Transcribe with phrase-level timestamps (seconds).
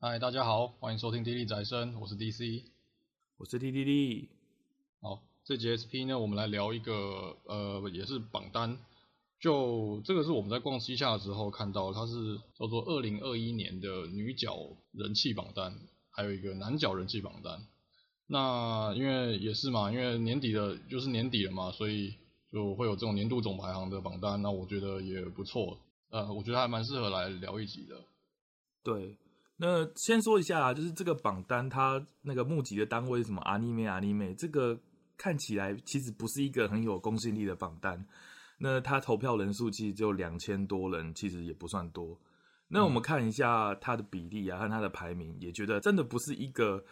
[0.00, 2.62] 嗨，大家好，欢迎收听《滴滴宅生》，我是 DC，
[3.36, 4.28] 我是 D D D。
[5.00, 8.78] 好，这节 SP 呢，我们来聊一个呃，也是榜单。
[9.40, 14.56] 就这个是我们在逛西夏的时候看到，它是叫做二零二一年的女角
[14.92, 15.76] 人气榜单，
[16.10, 17.66] 还有一个男角人气榜单。
[18.28, 22.14] 那因为也是嘛，因为年底的，就是年底了嘛，所以
[22.52, 24.40] 就会有这种年度总排行的榜单。
[24.42, 25.76] 那我觉得也不错，
[26.10, 27.96] 呃，我觉得还蛮适合来聊一集的。
[28.84, 29.16] 对。
[29.60, 33.42] 那先说一下，就是这个榜单，它那个募集的单位是什么？
[33.42, 34.78] 阿尼妹，阿尼妹，这个
[35.16, 38.06] 看起来其实不是一个很有公信力的榜单。
[38.58, 42.16] 那它投票人数其实只有两千多人，其实也不算多。
[42.68, 46.84] 那我们看一下它的比例啊，和它的排名，也觉得真的不是一个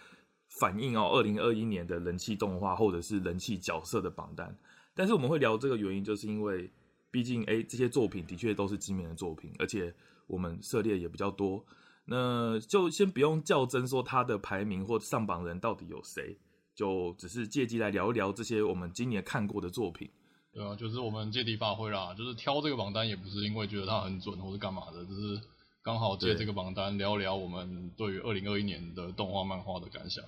[0.59, 4.56] 反映哦，二零二一年的人气动画或者是人气角色的榜单。
[4.92, 6.69] 但是我们会聊这个原因，就是因为
[7.12, 9.95] 毕竟哎，这些作品的确都是知名的作品，而且
[10.27, 11.64] 我们涉猎也比较多。
[12.09, 16.39] 那就先不用较真说他的排名或上榜人到底有谁，
[16.75, 20.08] 就只是借机来聊一聊这些我们今年看过的作品。
[20.53, 25.41] 对啊，就是我们借题发挥啦，就是挑这个榜单也不是因为觉得它很准或是干嘛的，只是
[25.83, 30.25] 刚好借这个榜单聊聊我们对于二零二一年的动画漫画的感想。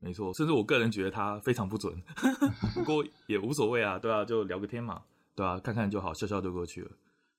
[0.00, 2.02] 没错，甚至我个人觉得它非常不准，
[2.74, 5.02] 不过也无所谓啊，对啊，就聊个天嘛，
[5.34, 6.90] 对啊，看看就好，笑笑就过去了。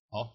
[0.09, 0.33] 好。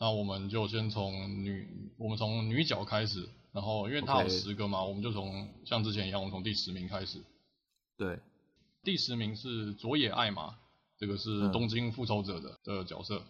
[0.00, 4.88] 那我们就先从女，我们从女角开始，然后因为它有十个嘛，Okay.
[4.88, 7.20] 我们就从像之前一样，我们从第十名开始。
[7.98, 8.18] 对，
[8.82, 10.54] 第十名是佐野爱玛，
[10.96, 13.22] 这个是东京复仇者的的角色。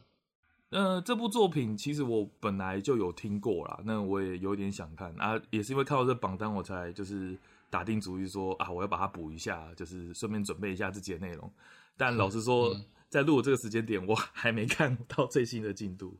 [0.71, 7.37] 嗯、呃，这部作品其实我本来就有听过啦，那我也有点想看啊，也是因为看到这榜单，我才就是
[7.69, 11.53] 打定主意说啊，我要把它补一下，就是顺便准备一下自己的内容。
[11.97, 16.17] 但老实说，嗯、在录这个时间点，我还没看到最新的进度。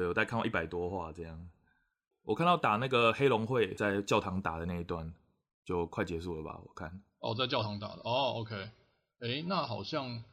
[0.00, 1.50] 对，我大概看到一百多话这样，
[2.22, 5.12] 我看到打那个黑龙会在教堂打的那一段
[5.66, 6.58] 就快结束了吧？
[6.64, 8.70] 我看哦，在教堂打的哦，OK，
[9.18, 10.24] 哎，那好像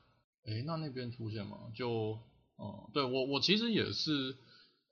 [0.46, 1.58] 哎，那那边出现吗？
[1.76, 2.18] 就
[2.56, 4.38] 哦，对我我其实也是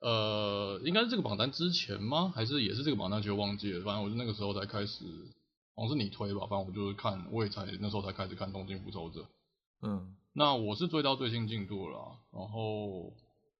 [0.01, 2.33] 呃，应该是这个榜单之前吗？
[2.35, 3.21] 还是也是这个榜单？
[3.21, 5.05] 就忘记了，反正我就那个时候才开始，
[5.73, 9.21] 好像是你推吧，反正我就是看，我也才那时候才开始看《东京复仇者》。
[9.83, 13.13] 嗯，那我是追到最新进度了，然后。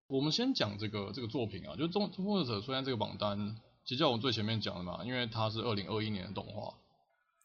[0.08, 3.56] 我们先讲这个这个作品啊，就《中复仇者》出现这个榜单，
[3.86, 6.76] 其实在我们最前面讲的嘛，因为它是二零二一年的动画，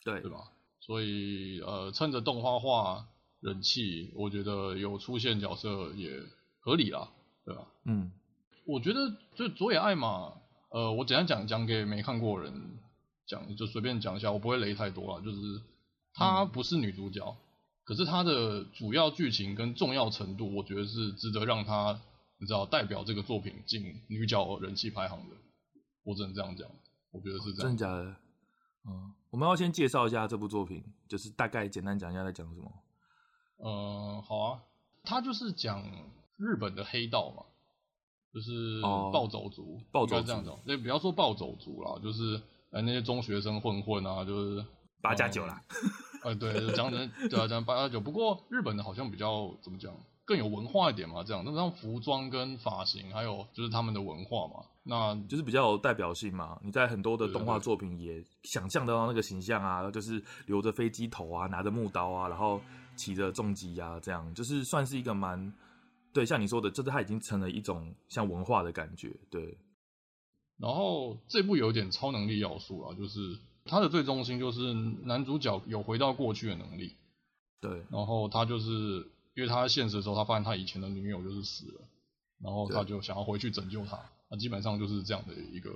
[0.04, 0.50] 对对吧？
[0.80, 3.06] 所以呃，趁着动画化
[3.40, 6.20] 人气，我觉得有出现角色也
[6.60, 7.08] 合理啦，
[7.46, 7.66] 对吧？
[7.86, 8.12] 嗯，
[8.66, 10.34] 我觉得就佐野爱玛，
[10.68, 12.78] 呃，我简单讲讲给没看过人
[13.26, 15.38] 讲，就随便讲一下，我不会雷太多啦，就是
[16.12, 17.36] 她不是女主角，嗯、
[17.84, 21.98] 可是她的主要剧情跟重要程度，我觉得是值得让她。
[22.40, 25.36] 你知道代表这个作品进女角人气排行的，
[26.02, 26.66] 我只能这样讲，
[27.10, 27.68] 我觉得是这样。
[27.68, 28.16] 真的假的？
[28.88, 32.72] 嗯，我们要先介绍一下这部作品，就是大概简单讲一下在讲什么。
[33.62, 34.62] 嗯，好啊，
[35.04, 35.84] 它就是讲
[36.38, 37.44] 日本的黑道嘛，
[38.32, 42.40] 就是暴走族，哦、暴走这样讲，那不要说暴走族啦，就是
[42.70, 44.64] 呃那些中学生混混啊，就是
[45.02, 45.62] 八加九啦。
[46.22, 48.00] 哎、嗯，对，讲成对啊，讲八加九。
[48.00, 49.94] 不过日本的好像比较怎么讲？
[50.30, 56.56] 更有文化一点嘛，这样，那像服装跟发型，还有就是他们的文化嘛，那就是比较有代表性嘛。
[56.62, 62.60] 你在很多的动画作品也想象得到那个形象啊，就是留着飞机头啊，拿着木刀啊，然后
[62.94, 65.52] 骑着重机啊，这样就是算是一个蛮
[66.12, 69.58] 对，像你说的，就是它已经成了一种像文化的感觉，对。
[70.58, 76.94] 然后这部有点超能力要素啊，就是它的最中心就是男主角有回到过去的能力，
[77.60, 79.10] 对，然后他就是。
[79.40, 81.80] 因为他在现实的时候，他发现他以前的女友就是死了，
[82.42, 83.98] 然后他就想要回去拯救她。
[84.28, 85.70] 那基本上就是这样的一个，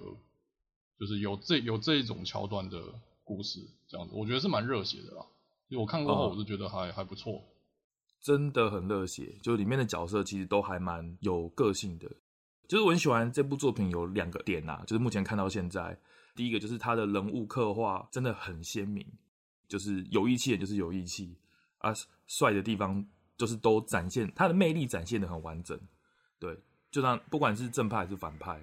[1.01, 2.79] 就是有这有这一种桥段的
[3.25, 5.25] 故事，这样子，我觉得是蛮热血的啦。
[5.71, 7.43] 就我看过后，我是觉得还、哦、还不错，
[8.21, 9.39] 真的很热血。
[9.43, 12.07] 就里面的角色其实都还蛮有个性的。
[12.69, 15.99] 就是我很喜欢这部作品有两个点呐，就是目前看到现在，
[16.37, 19.06] 第一个就是他的人物刻画真的很鲜明，
[19.67, 21.38] 就是有义气的就是有义气
[21.79, 21.94] 啊，
[22.27, 23.06] 帅的地方。
[23.37, 25.79] 就是都展现他的魅力，展现的很完整，
[26.39, 26.57] 对，
[26.91, 28.61] 就像不管是正派还是反派，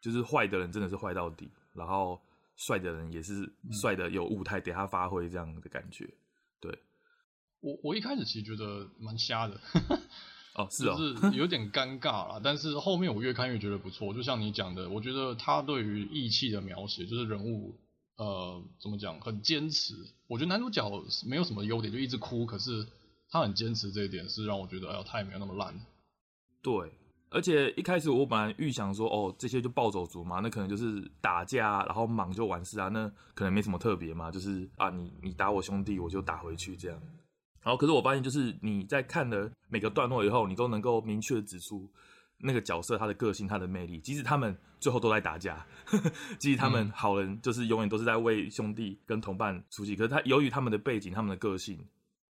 [0.00, 2.20] 就是坏的人真的是坏到底，然后
[2.56, 6.06] 帅的人也是帅的有舞台给他发挥这样的感觉，
[6.60, 6.78] 对。
[7.60, 9.58] 我我一开始其实觉得蛮瞎的，
[10.54, 17.74] 哦， 是哦，就是 有点尴尬啦，但是后面我越看越觉得不错，就像你讲的，我觉得他对于义气的描写，就是人物
[18.16, 19.94] 呃怎么讲，很坚持。
[20.26, 20.86] 我觉得男主角
[21.26, 22.86] 没有什么优点，就一直哭，可是。
[23.34, 25.74] 他很坚持这一点，是让我觉得，哎呦，他也没有那么烂。
[26.62, 26.92] 对，
[27.30, 36.96] 而且一开始我本来预想说，哦，这些就暴走族嘛，那可能就是打架，然后莽就完事啊，那可能没什么特别嘛，就是啊，你你打我兄弟，我就打回去这样。
[37.64, 41.90] 然后可是我发现，就是你在看了每个段落以后，你都能够明确的指出
[42.38, 51.84] 那个角色他的个性、他的魅力，即使他们最后都在打架，呵呵，即使他们好人就是永远都是在为兄弟跟同伴出气，可是他由于他们的背景、他们的个性。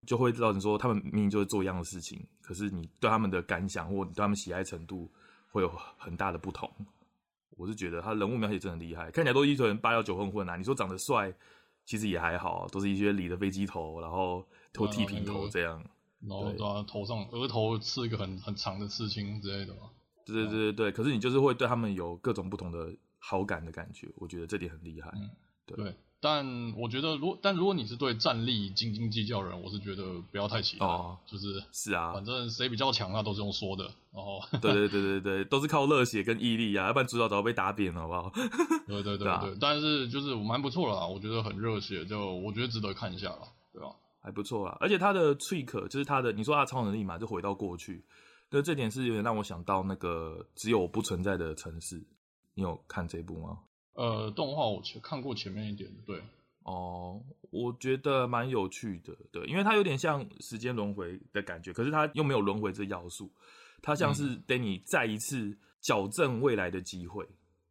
[0.05, 5.11] 就会造成说，他们明明就是做一样的事情，可是你对他们的感想或你对他们喜爱程度
[5.51, 6.69] 会有很大的不同。
[7.57, 10.55] 我是觉得他人物描写真的厉害，看起来都一堆人八幺九混混啊。
[10.55, 11.33] 你说长得帅，
[11.85, 15.81] 其实也还好，都是一些理的飞机头，然后头剃平头这样，
[16.19, 19.89] 然后在他头上额头刺一个很很长的刺青之类的嘛。
[20.25, 25.09] 对对对对对，可是你就是会对他们有各种不同的好感的感觉，我觉得这点很厉害。
[25.15, 25.29] 嗯，
[25.65, 25.77] 对。
[25.77, 25.95] 对
[26.25, 33.83] 但我觉得，如但如果你是对战力斤斤计较的人，我是觉得不要太期待，哦、就是是啊，反正谁比较强，那都是用说的。
[34.11, 38.31] 然后， 对对对对对，都是靠热血跟毅力啊， 要不然主角早就被打扁了，好不好？
[38.87, 43.41] 对对对对，但是就是蛮不错啦，我觉得很热血，就我觉得值得看一下啦，
[43.71, 43.89] 对吧？
[44.19, 48.03] 还不错啦，而且他的 trick 就是他的，你说他的超能力嘛，就回到过去，
[48.49, 52.03] 对，这点是有点让我想到那个只有不存在的城市，
[52.55, 53.59] 你有看这部吗？
[53.95, 56.21] 呃，动画我前看过前面一点，对，
[56.63, 63.31] 哦，我觉得蛮有趣的，对，因为它有点像时间轮回的感觉，可是它又没有轮回这要素，
[63.81, 67.25] 它像是给你再一次矫正未来的机会，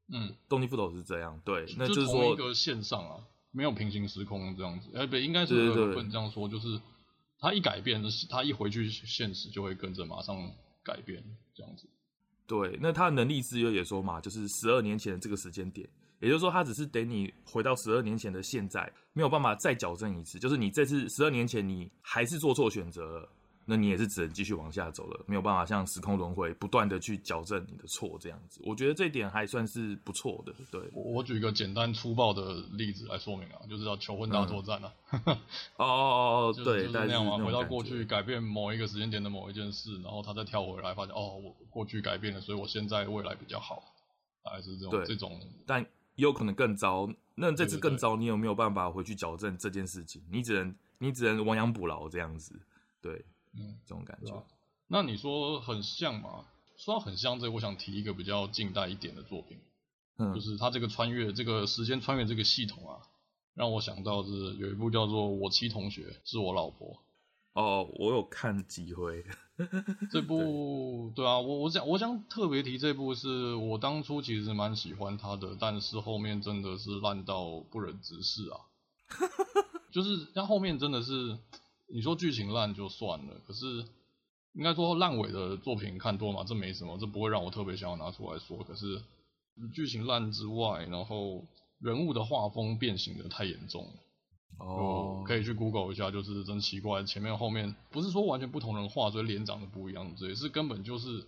[0.08, 3.20] 嗯，动力复仇是这样，对，那就是说一个线上啊，
[3.50, 6.80] 没有平行时空这样子，哎，不，应该是不能这样说，就是
[7.38, 10.50] 它一改变，它一回去现实就会跟着马上
[10.82, 11.22] 改变
[11.54, 11.86] 这样子，
[12.46, 15.86] 对，那他的能力之约也说嘛，就是十二年前的这个时间点。
[16.20, 20.38] 也就是说，他只是等你回到十二年前的现在，没有办法再矫正一次。
[20.38, 23.28] 就是你这次十二年前你还是做错选择了，
[23.66, 28.60] 那你也是只能继续往下走了，没有办法像时空轮回不断的去矫正你的错这样子。
[28.64, 30.54] 我觉得这一点还算是不错的。
[30.70, 34.92] 对，我我举一个简单粗暴的例子来说明啊，就是叫求婚大作战啊。
[35.16, 35.28] 哦
[35.76, 43.82] 哦哦哦， 对，就是那样嘛，回到过去改变某一个时间点的某一件事，然后他再跳回来，发现哦，我过去改变了，所以我现在未来比较好，
[44.42, 45.84] 还是这种对这种，但。
[46.16, 50.22] 也有可能更糟，那这次更糟，你有没有办法回去矫正这件事情？
[50.30, 52.60] 你只能你只能亡羊补牢这样子，
[53.00, 53.24] 对，
[53.54, 54.44] 嗯，这种感觉。
[54.86, 56.44] 那你说很像吗？
[56.76, 59.58] 说到很像这个，我想提一个比较近代一点的作品，
[60.18, 62.98] 嗯，就是他这个穿越这个时间穿越这个系统啊，
[63.54, 66.88] 让我想到是有一部叫做《我妻同学是我老婆》。
[67.54, 69.24] 哦，我有看几回。
[70.10, 78.58] 这部对，对啊，我我想我想特别提这部，是我当初其实蛮喜欢他的，但是后面真的是烂到不忍直视啊。
[79.92, 81.38] 就是像后面真的是，
[81.86, 83.84] 你说剧情烂就算了，可是
[84.54, 88.58] 应该说烂尾的作品看多嘛，这没什么，这不会让我特别想要拿出来说。
[88.64, 89.00] 可是
[89.72, 91.46] 剧情烂之外，然后
[91.78, 93.92] 人物的画风变形的太严重了。
[94.58, 101.26] 哦，可以去 Google 一下，就是真奇怪，前面后面不是说完全不同人画，所以脸长得不一样，这也是根本就是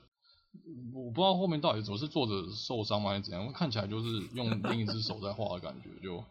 [0.95, 3.53] 我不知道后面到底怎么是作者受伤吗，还是怎样？
[3.53, 6.25] 看起来就是用另一只手在画的感觉，就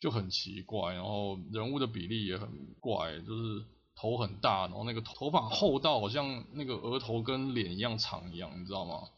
[0.00, 0.92] 就很奇怪。
[0.92, 2.48] 然后人物的比例也很
[2.80, 3.64] 怪，就是
[3.94, 9.08] 头很大，然后那个头发厚到好像那个额头跟脸一样长一样，你知道吗？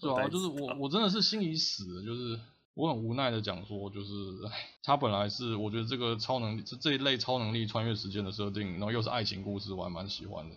[0.00, 2.38] 对啊， 就是我我真的是心已死了，就是。
[2.74, 4.12] 我很无奈的讲说，就是，
[4.50, 10.56] 哎，他本来是我觉得这个超能力，这这一类超能力穿越时间的设定，然后又是爱情故事，我还蛮喜欢的。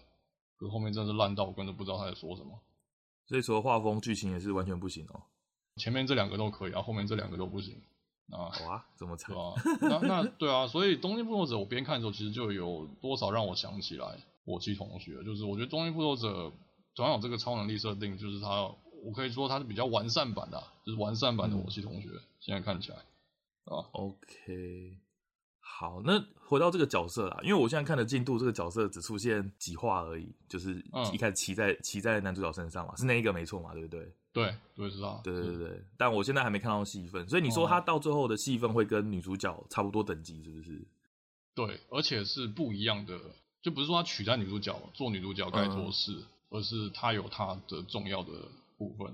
[0.58, 2.60] 可是后面真的是烂到我根本不知道他在说什么。
[3.28, 5.22] 所以除了画风，剧情也是完全不行哦。
[5.76, 7.80] 前面这两个都可以啊，后面这两个都不行
[8.32, 8.50] 啊。
[8.52, 9.34] 好啊，怎么猜？
[9.36, 16.48] 啊， 那那对啊，所以《东京复仇者》我边看的时候，其实就有多少让我想起来我妻同学，就是我觉得《东京复仇者》
[16.96, 18.72] 同样有这个超能力设定，就是他。
[19.06, 22.08] 我可以说它是比较完善版的，就是完善版的我系同学。
[22.08, 22.98] 嗯、现在看起来，
[23.66, 24.98] 啊，OK，
[25.60, 30.82] 好，那回到这个角色啦，因为我现在看的进度，这个角色只出现几话而已，就是
[31.14, 34.10] 一开始骑在骑、嗯、在男主角身上嘛，是那一个没错嘛，对不对？
[34.32, 35.86] 对，对是啊，对对对对。
[35.98, 40.82] 但我现在还没看到戏份，所以你说他到最后的戏份会跟女主角差不多等级，是不是？
[41.54, 43.20] 对，而且是不一样的，
[43.62, 48.32] 就不是说他取代女主角做女主角该做事，嗯、而是他有他的重要的。
[48.78, 49.08] 部分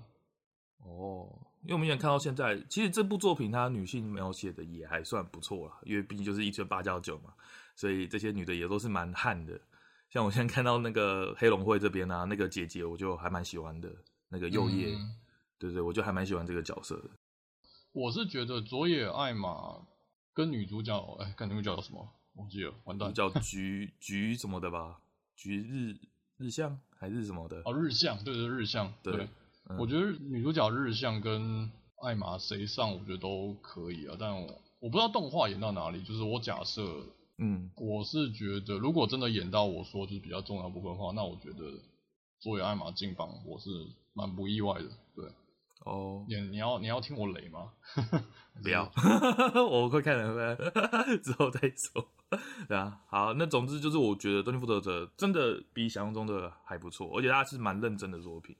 [0.79, 1.29] 哦，
[1.63, 7.33] 因为我们现在看到现在，其实这部作品它女性描写的也还算不错啦，因为毕竟就是一拳八角九嘛，
[7.75, 9.59] 所以这些女的也都是蛮悍的。
[10.09, 13.89] 像我现在看到那个黑龙会这边啊，那个姐姐我就还蛮喜欢的，
[14.27, 15.15] 那个右叶，嗯、
[15.57, 17.09] 对对，我就还蛮喜欢这个角色的。
[17.93, 19.87] 我是觉得佐野爱玛
[20.33, 22.07] 跟女主角，哎，看女主角叫什么？
[22.33, 24.99] 忘记了，完蛋，叫菊菊什么的吧？
[25.35, 25.95] 菊日
[26.37, 27.61] 日向还是什么的？
[27.63, 29.13] 哦，日向，对对，日向，对。
[29.13, 29.27] 对
[29.69, 34.15] 嗯、我觉得女主角日向跟艾玛谁上，我觉得都可以啊。
[34.19, 36.81] 但我我不知道动画演到哪里，就是我假设，
[37.37, 41.79] 嗯，我是觉得如果真的演到我说就是比较重要部分的话，那我觉得
[42.39, 43.69] 作为艾玛进榜，我是
[44.13, 44.89] 蛮不意外的。
[45.15, 45.25] 对，
[45.85, 47.71] 哦，你你要你要听我雷吗？
[48.61, 48.91] 不要，
[49.65, 50.55] 我会看的，
[51.23, 52.05] 之后再说。
[52.67, 58.55] 对啊，好，那总之就是我觉得《东京复仇者》真的比想象中的还不错，而且它是蛮认真的作品。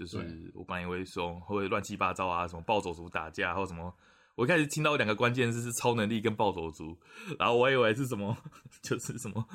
[0.00, 3.94] 就是我本来以为说会乱七八糟啊，什么暴走族打架或什么，
[4.34, 6.96] 我一开始听到两个关键字是超能力跟暴走族，
[7.38, 8.34] 然后我以为是什么，
[8.80, 9.46] 就是什么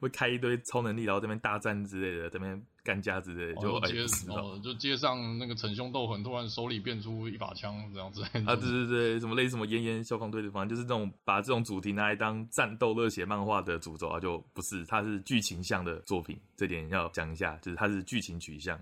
[0.00, 3.90] 会开一堆超能力，然后这边大战之类的，这边干架之类的，就哎，
[4.30, 18.76] 哦，就街上那个逞凶斗狠，突然手里变出一把枪这样子啊，对对对，什么类似什么炎炎消防队的，反正就是这种把这种主题拿来当战斗热血漫画的主轴啊，就不是，它是剧情向的作品，这点要讲一下，就是它是剧情取向。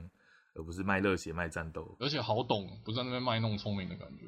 [0.55, 4.27] 而不是卖热血卖战斗，而且好懂，不在那边卖弄聪明的感觉。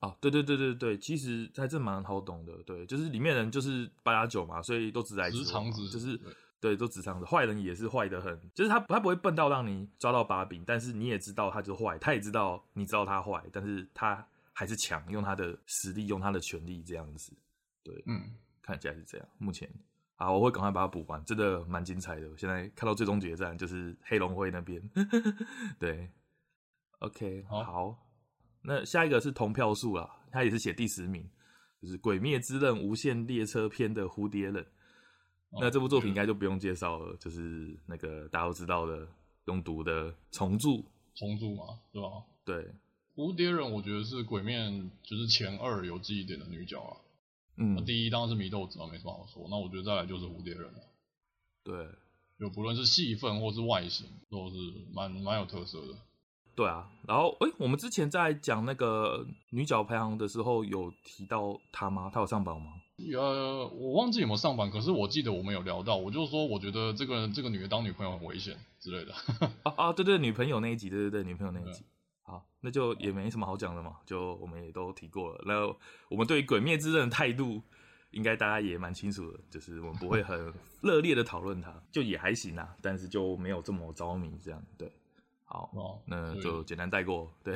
[0.00, 2.52] 啊，对对对对对，其实还真蛮好懂的。
[2.62, 7.24] 对，就是里面人就是八加九嘛，所以都直来直往，就是对，对，都直肠子。
[7.26, 17.32] 坏人也是坏的很，就是他他不会笨到让你抓到把柄，但是你也知道他就是坏，他也知道你知道他坏，但是他还是强，用他的实力，用他的权力这样子。
[17.82, 18.32] 对，嗯，
[18.62, 19.68] 看起来是这样，目前。
[20.18, 22.28] 啊，我会赶快把它补完，真的蛮精彩的。
[22.28, 24.82] 我现在看到最终决战就是黑龙会那边，
[25.78, 26.10] 对
[26.98, 28.08] ，OK，好，好，
[28.62, 31.24] 那下一个是同票数啦，他也是写第十名，
[31.80, 34.60] 就是《鬼灭之刃无限列车篇》的蝴蝶忍。
[35.50, 39.08] 哦、那这部作品应该就不用介绍了，就是那个大家都知道的
[39.44, 40.84] 用毒的重铸，
[41.14, 42.08] 重铸嘛，对吧？
[42.44, 42.74] 对，
[43.14, 46.96] 蝴蝶忍我觉得是鬼面就是前二有记忆点的女角啊。
[47.58, 49.46] 嗯，第一当然是祢豆子啊，没什么好说。
[49.50, 50.78] 那我觉得再来就是蝴蝶人了。
[51.64, 51.86] 对，
[52.38, 54.56] 就不论是戏份或是外形，都是
[54.94, 55.94] 蛮蛮有特色的。
[56.54, 62.10] 对啊，然后诶、欸，我们之前在讲那个女角排行的时候，有提到她吗？
[62.12, 62.72] 她有上榜吗？
[63.14, 69.14] 呃，我忘记有没有上榜，可是我记得我们有聊到，我就说我觉得这个这个女的当女朋友很危险之类的。
[69.62, 71.84] 啊 啊，对对，女朋友那一集，对对对，女朋友那一集。
[72.58, 75.42] 好，那就也没什么好讲的嘛，就我们也都提过了。
[75.46, 75.66] 那
[76.08, 77.62] 我们对于《鬼灭之刃》的态度，
[78.10, 84.60] 应该大家也蛮清楚的，就是我们不会很热烈的讨论它，就也还行啊，但是就没有这么着迷这样。
[84.76, 84.90] 对，
[85.44, 87.30] 好，哦、那就简单带过。
[87.44, 87.54] 对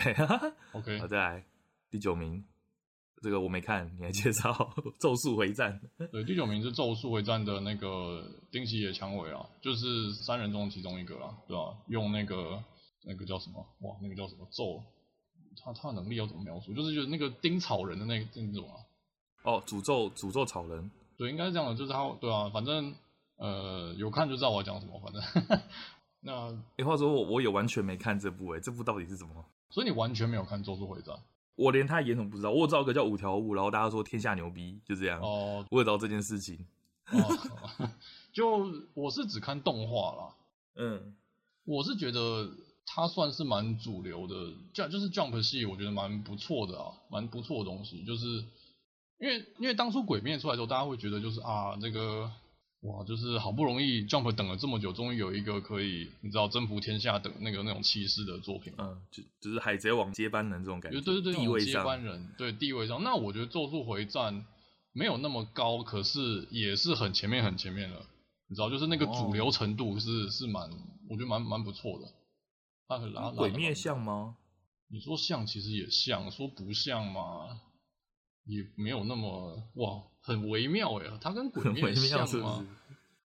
[0.72, 1.44] ，OK，好，再来
[1.90, 2.44] 第九名，
[3.22, 4.50] 这个我没看，你来介绍
[5.00, 5.80] 《咒术回战》。
[6.12, 11.74] 对，第九名是《咒术回战》的那个丁崎野蔷薇啊，就是三人中其中一个啊，对吧、啊？
[11.88, 12.62] 用那个。
[13.04, 13.66] 那个叫什么？
[13.80, 14.82] 哇，那个叫什么咒？
[15.62, 16.72] 他他的能力要怎么描述？
[16.72, 18.80] 就是就是那个钉草人的那那种啊。
[19.42, 20.90] 哦，诅咒诅咒草人。
[21.16, 22.94] 对，应该是这样的，就是他，对啊，反正
[23.36, 25.60] 呃有看就知道我要讲什么，反正。
[26.24, 29.44] 那，诶、欸，话说我我也完全没看这部，哎，这部到底是什么？
[29.70, 31.14] 所以你完全没有看《咒术回战》？
[31.56, 35.20] 我连他演什么不知道，我知道个叫五条悟，然后大家说天下牛逼，就这样。
[35.20, 35.66] 哦。
[35.70, 36.64] 我也知道这件事情。
[37.10, 37.90] 哦。
[38.32, 40.34] 就我是只看动画啦。
[40.76, 41.14] 嗯。
[41.64, 42.48] 我是觉得。
[42.86, 44.34] 它算是蛮主流的，
[44.72, 48.04] 就就是 Jump 系，我觉得蛮不错的啊，蛮不错的东西。
[48.04, 48.26] 就是
[49.18, 52.30] 因为因为当初鬼灭出来的时候，大家会觉得就是啊，这个
[52.82, 58.72] 哇，就是好不容易 Jump 等了这么久，终于有一个可以你知道征服天下的那个那种气势的作品。
[58.76, 61.00] 嗯，就就是海贼王接班人这种感觉。
[61.00, 63.02] 对对对，地位上接班人，对地位上。
[63.04, 64.44] 那我觉得咒术回战
[64.92, 68.04] 没有那么高，可是也是很前面很前面了。
[68.48, 70.68] 你知道，就是那个主流程度是、哦、是蛮，
[71.08, 72.06] 我觉得蛮蛮不错的。
[73.36, 74.36] 鬼灭像吗？
[74.88, 77.60] 你说像，其实也像；说不像嘛，
[78.44, 81.18] 也没有那么哇，很微妙呀。
[81.18, 82.26] 他跟鬼灭像吗？
[82.26, 82.66] 是是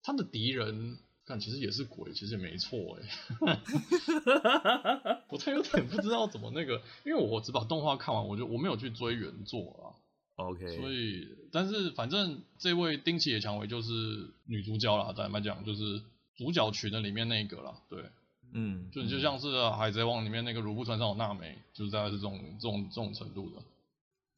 [0.03, 3.09] 他的敌人，但其实也是鬼，其实也没错哎。
[5.31, 9.95] 我他有点不知道怎么那个，因为我只把动画看完，我就我没有去追原作啊。
[10.35, 16.03] OK，所以但是反正这位丁崎野蔷薇就是女主角啦，咱们讲就是
[16.35, 18.05] 主角群的里面那个啦，对。
[18.53, 23.63] 嗯，就就像是《海贼王》里面那个卢布船上有娜美，就是大概是这种这种这种程度的。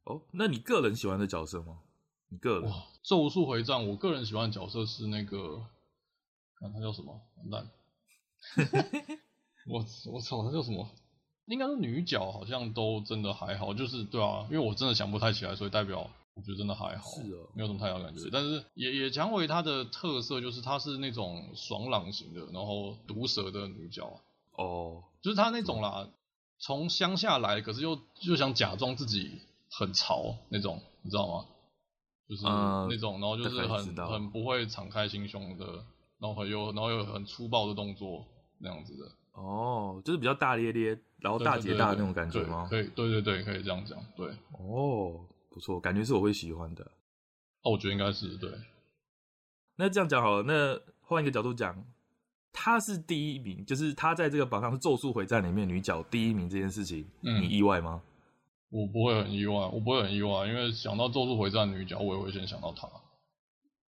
[0.05, 1.79] 哦，那你个人喜欢的角色吗？
[2.29, 2.71] 你个人？
[2.71, 5.63] 哇，《咒术回战》，我个人喜欢的角色是那个，
[6.59, 7.21] 看他叫什么？
[7.37, 7.71] 完蛋！
[9.69, 10.89] 我我操，他叫什么？
[11.47, 13.75] 应该是女角，好像都真的还好。
[13.75, 16.11] 就是对啊，因为我真的想不太起来，所以代表。
[16.37, 18.29] 我觉得真的还好，是哦，没有什么太大感觉。
[18.31, 24.21] 但是野野蔷薇它的特色就是它是那种爽朗型的，然后毒舌的女角。
[24.53, 26.09] 哦，就是她那种啦，
[26.59, 29.41] 从乡下来，可是又就想假装自己
[29.71, 31.47] 很潮那种，你知道吗？
[32.29, 35.65] 就是那种，然后就是很很不会敞开心胸的，
[36.19, 38.27] 然后很有然后又很粗暴的动作
[38.59, 39.11] 那样子的。
[39.33, 42.67] 哦，就是比较大咧咧，然后大姐大的那种感觉吗？
[42.71, 43.99] 对对对对，可以这样讲。
[44.17, 44.27] 对，
[44.59, 45.21] 哦，
[45.57, 46.85] 不错，感觉是我会喜欢的。
[47.63, 48.53] 哦，我觉得应该是对。
[49.77, 51.83] 那这样讲好了，那换一个角度讲，
[52.53, 58.03] 她是第一名，就是她在这个榜上是《咒术回战》里面女角第一名这件事情，嗯、你意外吗？
[58.69, 62.87] 我不会很意外，我不会很意外，因为想到《咒术回战》女角，我也会先想到她，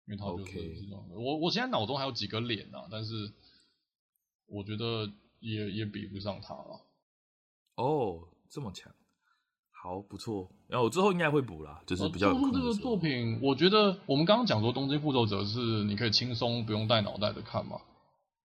[0.06, 3.32] 因为她就是这种.我我现在脑中还有几个脸啊，但是
[4.46, 6.80] 我觉得也也比不上她了。
[7.74, 8.94] 哦，这么强。
[9.88, 10.46] 好，不错。
[10.66, 12.30] 然后我之后应该会补啦，就是比较。
[12.52, 17.80] 这个作品，我觉得我们刚刚讲说《东京复仇者》是你可以轻松不用带脑袋的看嘛。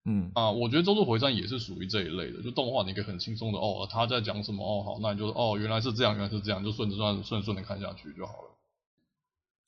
[0.05, 8.49] 嗯啊，我觉得《咒术回战》也是属于这一类的，就动画你可以很轻松的哦，他在讲什么哦，好，那你就哦原来是这样，原来是这样，就顺着顺顺顺的看下去就好了。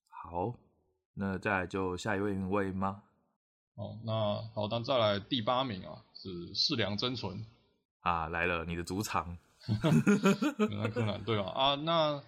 [0.08, 0.54] 好，
[1.14, 3.02] 那再来就下一位位吗？
[3.76, 4.14] 哦，那
[4.54, 7.46] 好，那再来第八名啊，是柿良真纯
[8.00, 9.38] 啊，来了，你的主场。
[10.70, 12.22] 原来柯南对啊啊，那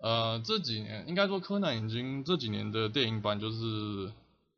[0.00, 4.12] 呃这几年应该说柯南已经这几年的电影版就是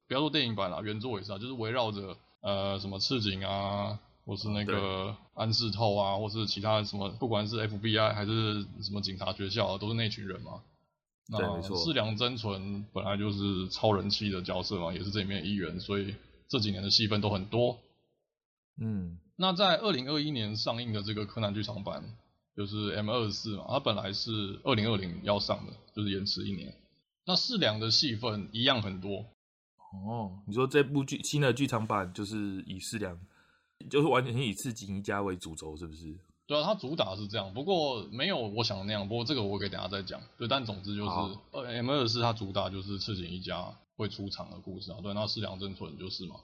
[0.07, 10.61] 不要说电影版了，原作也是啊，就是围绕着呃什么赤井啊，或是那个安室透啊，或是其他什么，不管是 FBI 还是什么警察学校，都是那群人嘛。
[11.37, 11.77] 对，没错。
[11.79, 16.15] 柿良真纯本来就是超人气的角色嘛，也是这里面的一员，所以
[16.49, 17.79] 这几年的戏份都很多。
[18.81, 19.19] 嗯。
[19.41, 22.05] 那在二零二一年上映的这个柯南剧场版，
[22.55, 26.75] 就是 M 二十四嘛，它本来是二零二零要上的，就是延迟一年。
[27.25, 29.25] 那四良的戏份一样很多。
[30.07, 33.19] 哦，你说这部剧新的剧场版就是以四良，
[33.91, 36.15] 就是完全以赤井一家为主轴，是不是？
[36.47, 39.09] 对啊，它主打是这样，不过没有我想的那样。
[39.09, 40.21] 不过这个我可以等下再讲。
[40.37, 41.11] 对，但总之就是
[41.53, 44.99] 呃 M 二十四它主打就是赤井一家会出场的故事啊。
[45.03, 46.37] 对，那四良真纯就是嘛。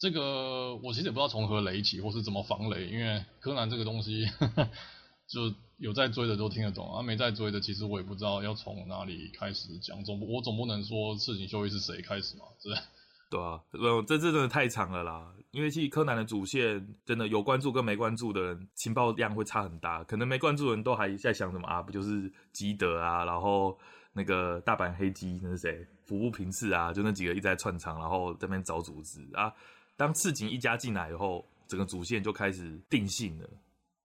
[0.00, 4.70] 这个我其实也不知道从何雷起，或是怎么防雷，因为柯南这个东西呵呵
[5.28, 12.70] 就有在追的都听得懂啊，没在追的其实我也不知道要从哪里开始讲，总我总不能说赤井秀一是谁开始嘛，是？
[13.30, 13.60] 对啊，
[14.06, 23.78] 这这真的太长了啦，因为其实柯南的主线真的有关注跟没关注的人情报量会差很大，可能没关注的人都还在想什么啊，不就是基德啊，然后
[24.14, 29.52] 那个大阪黑鸡那是谁，服部平次啊，就那几个一直在串场，然后在那边找组织啊。
[30.00, 33.46] 当赤井一家进来以后，整个主线就开始定性了，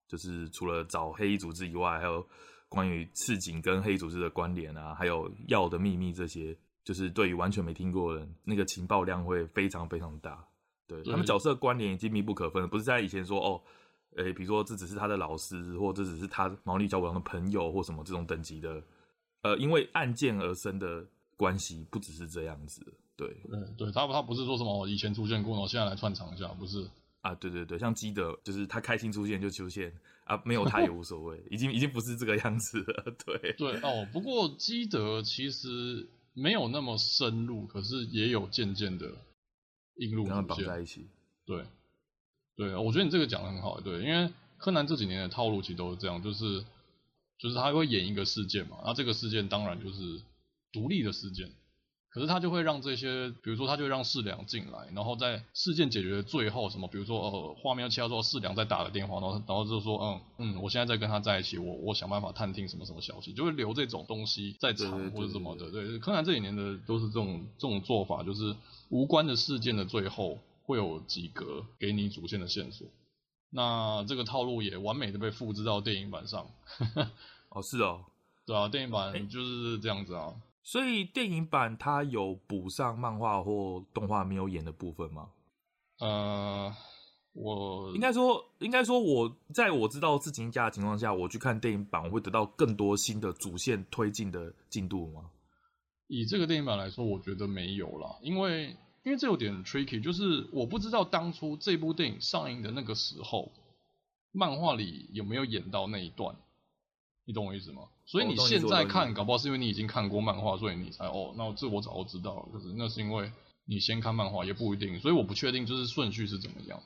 [0.06, 2.28] 就是除了找黑衣组织以外，还有
[2.68, 6.54] 关于赤井跟黑衣组织的关联啊，还有药的秘密这些，
[6.84, 10.46] 就是对于完全没听过的人，那个情报量会非常非常大。
[10.86, 13.62] 对，他们角色关联已经密不可分，不是在以前说哦，
[14.16, 18.82] 诶、欸，比如说这只是他的老师，或这只是他毛利小五郎的朋友，或什么这种等级的，
[19.40, 21.06] 呃，因为案件而生的
[21.38, 22.84] 关系，不只是这样子。
[23.16, 26.86] 对，对，对，他他不是说什么以前出现过，然后现在来串场一下，不是
[27.22, 27.34] 啊？
[27.34, 29.92] 对对对，像基德，就是他开心出现就出现
[30.24, 33.16] 啊，没有他也无所谓， 已经已经不是这个样子了。
[33.24, 39.10] 对对哦，不过基德其实没有那么深入，可是也有渐渐的
[39.96, 41.06] 引入出绑在一起。
[41.46, 41.64] 对
[42.54, 46.62] 对，我觉得你这个讲的很好，对，因为柯南这几年的套路其实都是这样，就是
[47.38, 50.20] 就是他会演一个事件嘛，那这个事件当然就是
[50.70, 51.50] 独立的事件。
[52.16, 65.70] 可是他就会让这些，比如说他就会让四良进来，然后在事件解决的最后，什么，比如说呃，画面要切到说四良在打个电话，然后然后就说嗯嗯，我现在在跟他在一起，我我想办法探听什么什么消息，就会留这种东西在场或者什么的。
[65.70, 68.56] 对，柯南这几年的都是这种这种做法，就是
[68.88, 72.88] 无关的事件的最后会有几格给你主线的线索。
[73.50, 76.46] 那这个套路也完美的被复制到电影版上。
[77.50, 78.00] 哦，是哦，
[78.46, 80.32] 对啊，电影版就是这样子啊。
[80.66, 85.30] 所以电影版它有补上漫画或动画没有演的部分吗？
[86.00, 86.74] 呃，
[87.32, 95.30] 我应该说，应该说我在我知道自己家的情况下，我去看电影版，我会得到更多新的主线推进的进度吗？
[96.08, 103.52] 以这个电影版来说，我觉得没有啦，因为因为这有点 tricky，就是我不知道当初这部电影上映的那个时候，
[104.32, 106.36] 漫画里有没有演到那一段。
[107.26, 107.82] 你懂我意思吗？
[108.06, 112.48] 所以你现在看，搞不好是因为你已经看过漫画，所以你才哦，那这我早就知道了。
[112.52, 113.32] 可是那是因为
[113.64, 115.00] 你先看漫画，也不一定。
[115.00, 116.80] 所以我不确定就是顺序是怎么样。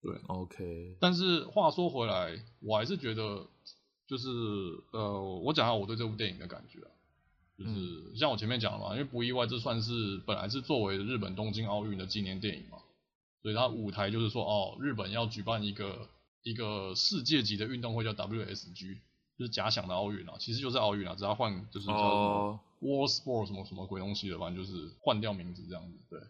[0.00, 0.96] 对，OK。
[1.00, 3.48] 但是话说回来，我还是觉得
[4.06, 4.28] 就是
[4.92, 6.90] 呃，我讲下我对这部电影的感觉啊，
[7.58, 12.78] 就是、嗯、像我前面讲的嘛，因为不意外，这算是本来是作为日本东京奥运的纪念电影嘛，
[13.42, 16.08] 所以它舞台就是说哦，日本要举办一个
[16.44, 18.98] 一个世界级的运动会，叫 WSG。
[19.38, 25.98] 就是假想的奥运啊，其实就是奥运啊，只要换就是叫什么 World Sport 什么什么鬼东西的，反正就是换掉名字这样子。
[26.08, 26.20] 对，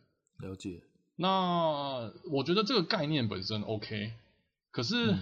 [0.48, 0.82] 了解。
[1.16, 4.12] 那我觉得这个概念本身 OK，
[4.70, 5.14] 可是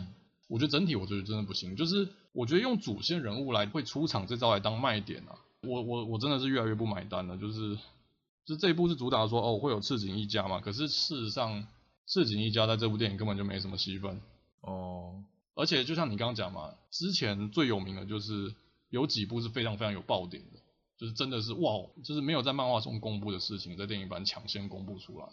[0.48, 7.76] 我觉得整体我觉得真的不行，就是我觉得用主线人物来会出场这招来当卖点啊，我我我真的是越来越不买单了，就是
[8.46, 11.66] 就这一部是主打说哦会有赤井一家嘛，可是事实上
[12.06, 14.20] 赤井一家在这部电影根本就没什么戏份
[14.62, 15.22] 哦，
[15.54, 18.54] 而且就像你刚刚讲嘛，之前最有名的就是
[18.90, 20.60] 有几部是非常非常有爆点的。
[20.98, 21.72] 就是真的是哇，
[22.04, 25.26] 就是没有在漫画中公布的事情，在电影版抢先公布出来，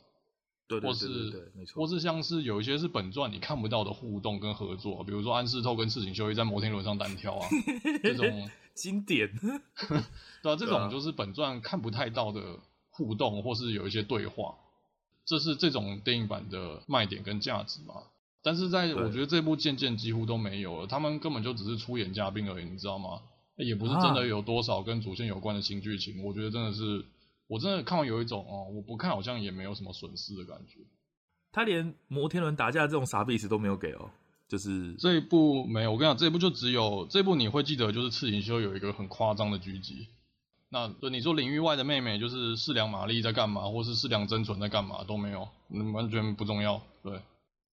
[0.68, 1.76] 对对对对对，没错。
[1.76, 7.48] 或是像是有一些是本传你看不到的互动跟合作，比如说安室透跟赤井秀一在摩天轮上单挑啊，
[8.02, 9.30] 这种 经典，
[10.42, 12.58] 对啊，这种就是本传看不太到的
[12.90, 14.56] 互动，或是有一些对话，
[15.24, 17.94] 这是这种电影版的卖点跟价值嘛。
[18.42, 23.22] 但是在我觉得这部渐渐几乎都没有了，他们根本就只是出演嘉宾而已，你知道吗？
[23.58, 27.04] 也不是真的有多少跟主线有关的新剧情，啊，我觉得真的是，
[27.48, 30.80] 我真的看完有一种哦，我不看好像也没有什么损失的感觉。
[31.52, 34.10] 他连摩天轮打架这种傻逼词都没有给哦，
[34.48, 35.92] 就是这一部没有。
[35.92, 40.08] 我跟你讲，这一部就只有这一部你会记得，就是赤井秀有一个很夸张的狙击。
[40.70, 45.50] 那对你说领域外的妹妹就是四良玛丽在干嘛，或是四良真纯在干嘛都没有，
[45.92, 46.82] 完全不重要。
[47.04, 47.20] 对。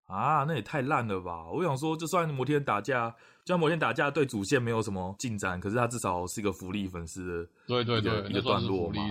[0.07, 1.51] 啊，那也太烂了吧！
[1.51, 3.11] 我想说，就算摩天打架，
[3.45, 9.03] 就算摩天打架对主线没有什么进展，可是他至少是一个福利粉丝的，对对对，一个段落嘛，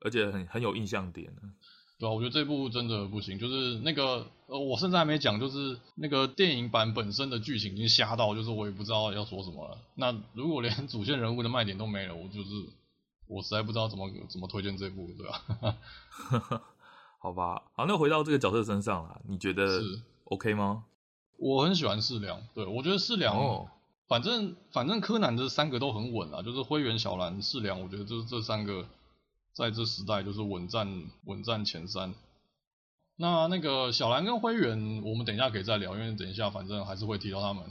[0.00, 1.32] 而且很很有印象点。
[1.98, 9.78] 对啊，我觉得这部真的不行，就是那个呃，我甚至还没讲，就是那个电影版本身的剧情已经瞎到，就是我也不知道要说什么了。
[9.94, 12.50] 那如果连 主线人物的卖点都没了，我就是
[13.26, 15.76] 我实在不知道怎么怎么推荐这部，对吧？
[17.26, 19.82] 好吧，好，那回到这个角色身上啦，你觉得
[20.26, 20.84] OK 吗？
[21.38, 23.68] 我很喜欢四良，对，我觉得四良，哦，
[24.06, 28.86] 反正反正柯南这三个都很稳啊，就是灰原、小兰、四良，我觉得就是这三个
[29.52, 32.14] 在这时代就是稳占稳占前三。
[33.16, 37.64] 那那个小兰跟灰原，我们等一下可以再聊，因为等一下反正还是会提到他们，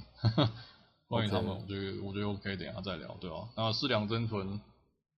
[1.07, 3.47] 关于他们，我觉得我觉得 OK，等一下再聊，对吧，啊？
[3.55, 4.59] 那四良真纯。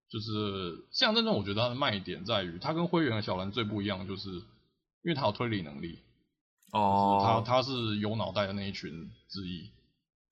[0.09, 5.99] 就是像这种，我觉得它的卖点在于，它跟灰原和小兰最不一样，就是因为它有推理能力
[6.71, 8.89] 哦，它它是有脑袋的那一群
[9.27, 9.69] 之一，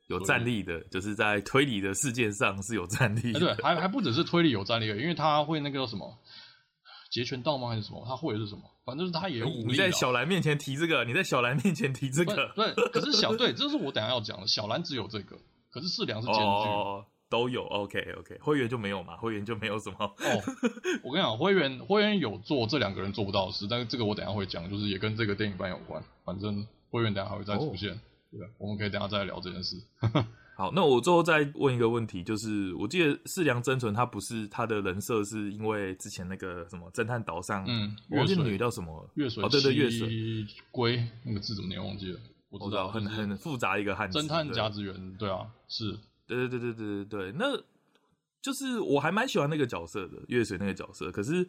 [0.07, 3.39] 有战力的，就是在推理的世界上是有战力的。
[3.39, 6.17] 对，还还不只是推理有战力的，因为他会那个叫什么
[7.11, 7.69] 截拳道吗？
[7.69, 8.05] 还是什么？
[8.07, 8.61] 他会的是什么？
[8.85, 9.71] 反正就是他也有武力。
[9.71, 12.73] 你在小兰面前提这个，你在小兰面前提这个，对。
[12.91, 14.47] 可是小对，这是我等下要讲的。
[14.47, 15.37] 小兰只有这个，
[15.69, 16.41] 可是世良是兼具。
[16.41, 19.97] 哦都有，OK OK，会员就没有嘛，会员就没有什么。
[19.99, 20.43] 哦，
[21.03, 26.03] 我跟你讲，会员会员有做这两个人做不到的事，但是这个我等一下会讲，就是也跟这个电影版有关。
[26.23, 27.97] 反正会员等一下还会再出现，哦、
[28.31, 28.47] 对吧？
[28.57, 29.75] 我们可以等一下再来聊这件事。
[30.57, 40.07] 好，那我最后再问一个问题，就是我记得四良真纯他不是他的人设是因为之前那个什么侦探岛上，嗯，我忘记女叫什么月水哦，对对月水
[40.71, 45.99] 龟那个字怎么念忘记了，我知道，很很复杂一个汉字，侦探甲子园，对啊，是。
[46.27, 47.57] 对对对对对对对，那
[48.41, 51.11] 就是我还蛮喜欢那个角色的，月水那个角色。
[51.11, 51.47] 可是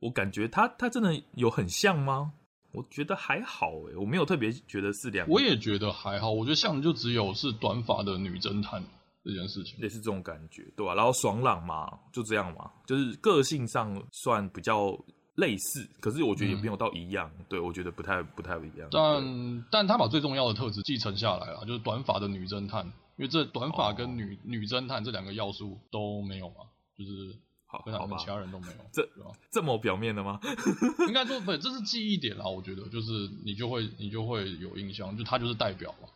[0.00, 2.32] 我感觉他他真的有很像吗？
[2.72, 5.32] 我觉得还好诶，我没有特别觉得是两个。
[5.32, 8.82] 我也觉得还好，我觉得像的就只有是短发的女侦探
[9.24, 10.94] 这件事情，也是这种感觉，对吧、啊？
[10.96, 14.90] 然后爽朗嘛，就这样嘛，就是个性上算比较
[15.36, 17.30] 类似，可是我觉得也没有到一样。
[17.38, 18.88] 嗯、对，我觉得不太不太不一样。
[18.90, 22.92] 但但他把最重要的特质继承下来了，就是短发的女侦探。
[23.16, 26.56] 因为这短发跟女、哦、女侦探这两个要素都没有嘛，
[26.96, 29.08] 就是好，跟他们其他人都没有，这
[29.50, 30.40] 这么表面的吗？
[31.06, 32.44] 应该说不，这是记忆点啦。
[32.46, 33.12] 我觉得就是
[33.44, 36.08] 你就会你就会有印象，就他就是代表嘛。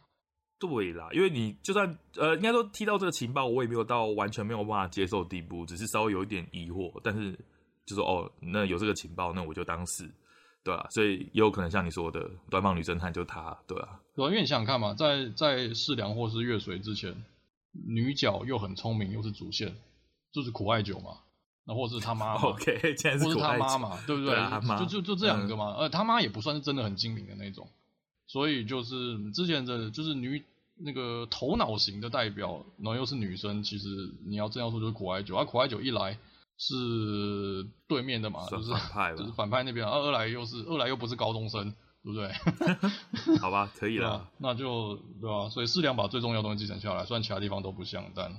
[0.58, 7.00] 对啦，因为你就算呃，应该说听到这个情报，我也没有到完全没有办法接受的地步，只是稍微有一点疑惑。
[7.04, 7.32] 但是
[7.86, 10.10] 就说哦，那有这个情报，那我就当是。
[10.64, 14.00] 对啊，所以也有可能像你说的，短发女侦探就她，对啊。
[14.14, 17.24] 对啊，因为你想想看嘛，在在世良或是月水之前，
[17.72, 19.74] 女角又很聪明又是主线，
[20.32, 21.18] 就是苦艾酒嘛，
[21.64, 24.36] 那或者是他妈， OK，现在是或是他妈嘛， 对不对？
[24.78, 27.66] 就就就这两个嘛，呃、嗯，他妈也不算是真的很精明的那种，
[28.26, 30.44] 所以就是之前的，就是女
[30.76, 36.18] 那个头脑型的代表，然后又是女生，其实你要这样说就是苦艾酒，而、啊、苦艾酒一来。
[36.58, 39.86] 是对面的嘛，就是反派， 就是反派那边。
[39.86, 42.32] 二二来又是二来又不是高中生，对不对？
[43.38, 45.48] 好吧，可以了，那就对吧？
[45.48, 48.32] 所以柿良把最重要的东西继承下来，虽然其他地方都不像，但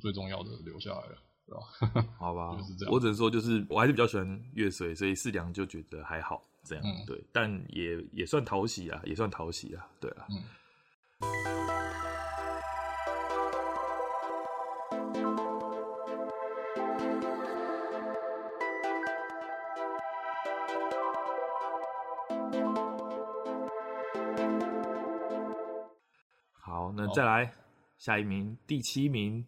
[0.00, 1.54] 最重要的留下来了，对
[1.94, 2.04] 吧？
[2.18, 2.92] 好吧，就是这样。
[2.92, 10.26] 我只能说，就是我还是比较喜欢月水，所以柿良就觉得还好这样，嗯、对，但也也算讨喜啊，也算讨喜啊，对啊。
[10.30, 11.61] 嗯
[27.14, 27.52] 再来
[27.98, 29.44] 下一名，第七名，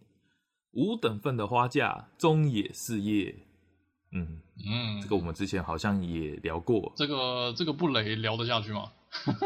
[0.72, 3.34] 五等份的花嫁，中野四叶。
[4.12, 6.92] 嗯嗯，这个我们之前好像也聊过。
[6.94, 8.92] 这个这个不雷聊得下去吗？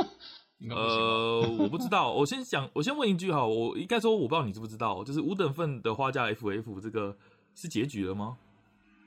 [0.60, 0.74] 应该。
[0.74, 2.12] 呃，我不知道。
[2.12, 7.16] 我先讲，我先问一句哈，我应该说我不知道你知不知道，就是五等份的花嫁 FF 这个
[7.54, 8.36] 是结局了吗？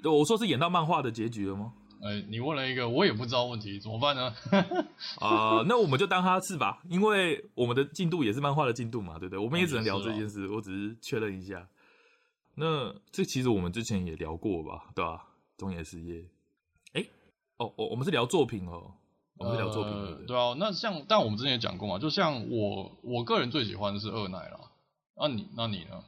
[0.04, 1.74] 我说是演到漫画的结局了吗？
[2.04, 4.34] 哎、欸，你问了一个我也不知道问题，怎么办呢？
[5.22, 9.40] 啊、呃，那我们就当他是吧，因为我们的进度也是漫画的进度嘛，对不对？
[9.40, 11.68] 我们也只能聊这件事，我只是确认一下。
[12.56, 15.28] 那这其实我们之前也聊过吧，对吧？
[15.58, 16.26] 中野实业，
[16.94, 17.10] 哎、欸，
[17.58, 18.94] 哦哦，我们是聊作品哦，
[19.38, 24.60] 我们是聊作品，对啊，那像但我们之前也讲过嘛，就像我我个人最喜欢的是二奶啦，
[25.16, 26.04] 那你那你呢？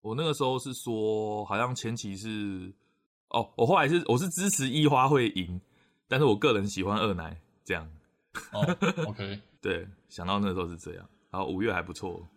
[0.00, 2.72] 我那个时候是说，好像前期是。
[3.30, 5.60] 哦，我后来是我是支持一花会赢，
[6.08, 7.88] 但是我个人喜欢二奶这样。
[8.52, 8.62] 哦
[9.08, 12.28] ，OK，对，想到那时候是这样，然后五月还不错，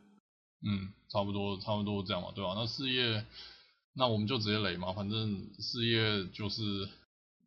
[0.66, 2.56] 嗯，差不多差不多这样嘛，对吧、啊？
[2.58, 3.24] 那四叶，
[3.94, 6.90] 那我们就直接雷嘛，反正四叶就是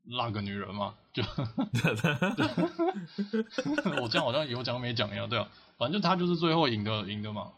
[0.04, 1.24] 那个女人嘛，就，
[1.74, 2.46] 对
[4.00, 7.52] 我这样好像有讲没讲一样，对啊，反正她就是最后赢的赢的嘛，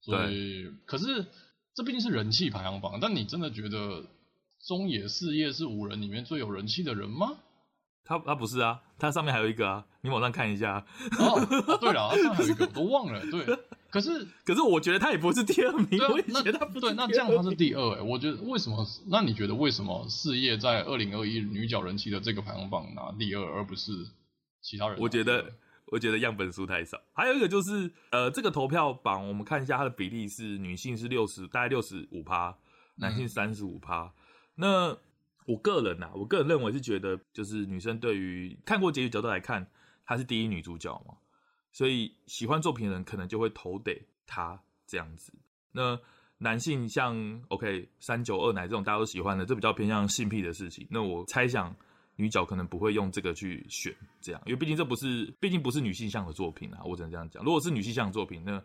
[0.00, 1.26] 所以，可是
[1.74, 4.06] 这毕竟是人气排行榜，但你真的觉得？
[4.66, 7.38] 中野四叶是五人里面最有人气的人吗？
[8.06, 10.84] 他他不是啊，他上面还有一个啊，你往上看一下。
[11.18, 13.20] 哦，哦对了，他上面还有一个，我都忘了。
[13.30, 13.46] 对，
[13.90, 15.86] 可是可是我觉得他也不是第二名。
[15.86, 18.02] 对啊，我也觉得他不对，那这样他是第二哎。
[18.02, 18.86] 我觉得为什么？
[19.08, 23.92] 那你觉得为什么四叶在二零二一女角人气的这个排行榜拿第二，而不是
[24.60, 24.98] 其他人？
[24.98, 25.52] 我觉得
[25.86, 26.98] 我觉得样本数太少。
[27.14, 32.54] 还有一个就是呃，这个投票榜我们看一下它的比例是女性是六十，大概六十五趴，
[32.96, 34.04] 男性三十五趴。
[34.04, 34.12] 嗯
[34.54, 34.96] 那
[35.46, 39.66] 我个人呐、啊，我个人认为是觉得，就是女生对于看过结局角度来看，
[40.06, 41.14] 她是第一女主角嘛，
[41.72, 45.32] 所以喜欢作品的人可能就会投给她这样子。
[45.72, 45.98] 那
[46.38, 50.86] 男性像 OK 三九二奶这种大家都喜欢的，这比较偏向性癖的事情。
[50.90, 51.74] 那我猜想
[52.16, 57.42] 女角可能不会用这个去选这样，因为毕竟这不是，毕竟不是女性向的作品啊，我只能这样讲。
[57.44, 58.62] 如果是女性向的作品，那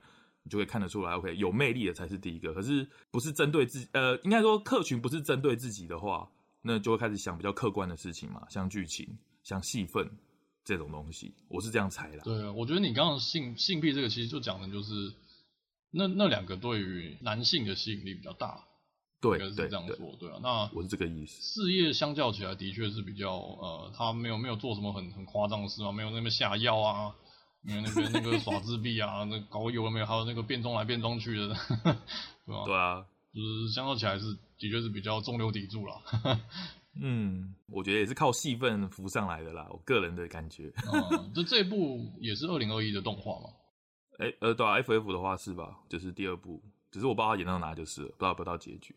[0.49, 2.53] 就会看得出来，OK，有魅力的才是第一个。
[2.53, 6.29] 可是不是针对自己，呃，应该说客群不是针对自己的话，
[6.61, 9.07] 那就会开始想比较客观的事情嘛，像剧情、
[9.43, 10.09] 像戏份
[10.65, 12.19] 这种东西，我是这样猜的。
[12.19, 15.13] 对啊，我觉得你刚刚性性癖这个其实就讲的就是
[15.91, 18.65] 那那两个对于男性的吸引力比较大，
[19.21, 20.39] 对，应该是这样说，对，对，对啊。
[20.41, 21.41] 那我是这个意思。
[21.41, 27.15] 事业相较起来的确是比较呃，他没有没有做什么很很夸张的事嘛，没有那么下药啊。
[27.63, 30.05] 因为那边那个耍自闭啊， 那搞有了没有？
[30.05, 31.47] 还有那个变装来变装去的，
[32.45, 32.65] 对吧？
[32.65, 36.39] 对啊，就是相较起来是的确是比较中流砥柱啦。
[37.01, 40.73] 嗯，我觉得也是靠戏份浮上来的啦，我个人的感觉。
[40.91, 43.49] 嗯，这这一部也是二零二一的动画嘛？
[44.17, 45.79] 哎、欸，呃，对啊，FF 的话是吧？
[45.87, 48.95] 就是第二部，只是我不知道他演到哪就是了，不知道不知道结局。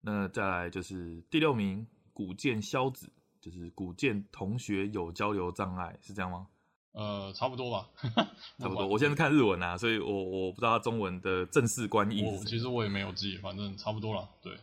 [0.00, 6.48] 那再来就是第六名，古剑萧子，就是古剑同学有交流障碍，是这样吗？
[6.96, 7.86] 呃，差不多吧，
[8.58, 8.86] 差不多。
[8.86, 12.24] 我现在是看日文啊，所以我我不知道中文的正式官译。
[12.46, 14.26] 其实我也没有记，反正差不多了。
[14.42, 14.56] 对，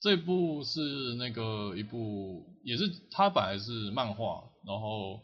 [0.00, 5.20] 这部是那个一部，也是它本来是漫画，然后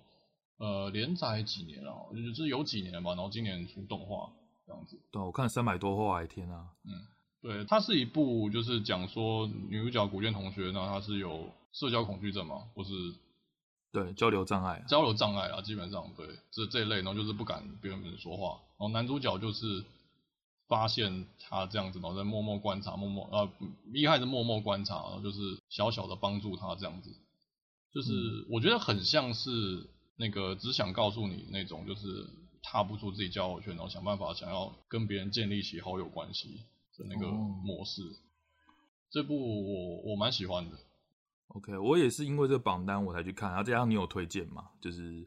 [0.58, 4.30] 呃连载几年了，就是有几年吧，然后今年出动画
[4.64, 4.96] 这样子。
[5.10, 6.68] 对，我看三百多话，天啊！
[6.84, 6.92] 嗯，
[7.42, 12.92] 对，它是一部就是讲说女主角古见同学，那她是有社交恐惧症嘛，或是。
[13.92, 18.62] 对，交流障碍，交流障碍啊，基本上对，这这一类，然后就是不敢跟别人说话。
[18.78, 19.84] 然后男主角就是
[20.66, 23.50] 发现他这样子，然后在默默观察，默默呃，
[23.92, 27.14] 一开始默默观察，然后就是小小的帮助他这样子。
[27.92, 29.50] 就是我觉得很像是
[30.16, 32.26] 那个只想告诉你那种，就是
[32.62, 36.62] 踏不出自己交友圈，然后想办法想要跟别人建立起好友关系
[36.96, 38.00] 的那个模式。
[38.00, 38.16] 哦、
[39.10, 40.78] 这部我我蛮喜欢的。
[41.54, 45.26] OK，我也是因为这个榜单我才去看，然后加上你有推荐嘛，就是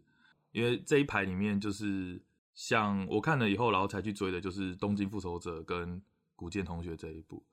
[0.52, 2.20] 因为这一排里面就是
[2.56, 5.98] 像我看了以后，然后才去追的，就是《东京复仇者》跟
[6.36, 7.44] 《古剑同学》这一部。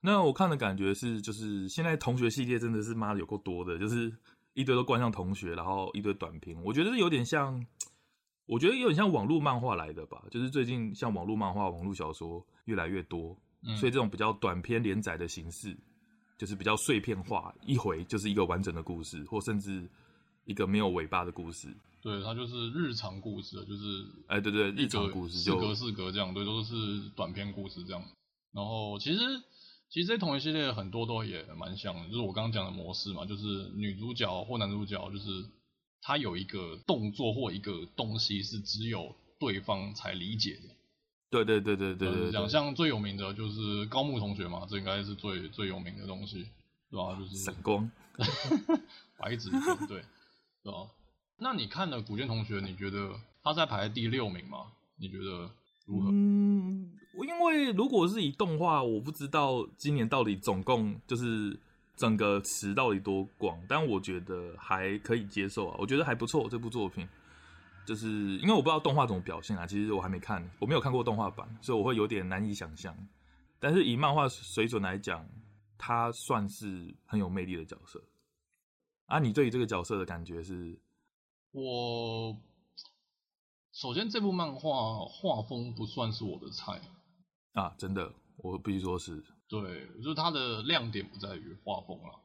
[0.00, 4.10] 那我看的感觉是，就是现在同学系列真的是妈的有够多的，就是
[4.54, 7.64] 一堆都冠上同学，然后一堆短评，我觉得是有点像，
[8.46, 15.76] 我觉得有点像网络漫画来的吧，就是最近像网络漫画、网络小说越来越多，嗯，所以这种比较短篇连载的形式。
[16.38, 19.88] 就是比较碎片化，一回就是一个完整的故事，或甚至
[20.44, 21.68] 一个没有尾巴的故事。
[22.00, 26.74] 对，它就是日常故事，就是哎，对对，日常故事就四格四格这样，对，都是
[27.14, 28.02] 短篇故事这样。
[28.52, 29.20] 然后其实
[29.88, 35.44] 其实这同一系列很多都也蛮像的，就是我刚刚讲的模式嘛，就是女主角或男主角，就是
[36.00, 40.74] 他有一个动作或一个东西是只有对方才理解的。
[41.32, 46.46] 对对对对对对，对，讲像最有名的就是高木同学嘛，这应该是最最有名的东西，
[46.90, 47.18] 对吧？
[47.18, 47.90] 就是闪光，
[49.18, 49.50] 白纸
[49.88, 50.02] 对，
[50.62, 50.86] 对吧？
[51.38, 54.66] 那你看了古剑同学，你觉得他在排第六名吗？
[54.96, 55.50] 你觉得
[55.86, 56.10] 如何？
[56.12, 56.92] 嗯，
[57.26, 61.58] 因为如果是以动画，我不知道今年到底总共就是
[61.96, 67.08] 整个池到底多广，但我觉得还可以接受啊，我觉得还不错这部作品。
[67.86, 72.96] 就是因为我不知道动画怎么表现啊，其实我还没看，我没有看过动画版，所以我会有点难以想象。
[73.58, 75.28] 但是以漫画水准来讲，
[75.76, 78.02] 他算是很有魅力的角色。
[79.06, 80.80] 啊，你对于这个角色的感觉是？
[81.50, 82.34] 我
[83.72, 86.80] 首先这部漫画画风不算是我的菜
[87.52, 89.22] 啊，真的，我必须说是。
[89.48, 92.18] 对，就是它的亮点不在于画风啦，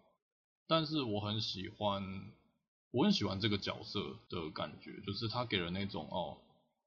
[0.65, 2.01] 但是我很喜欢，
[2.91, 6.37] 我很喜欢这个角色的感觉，就是他给人那种哦，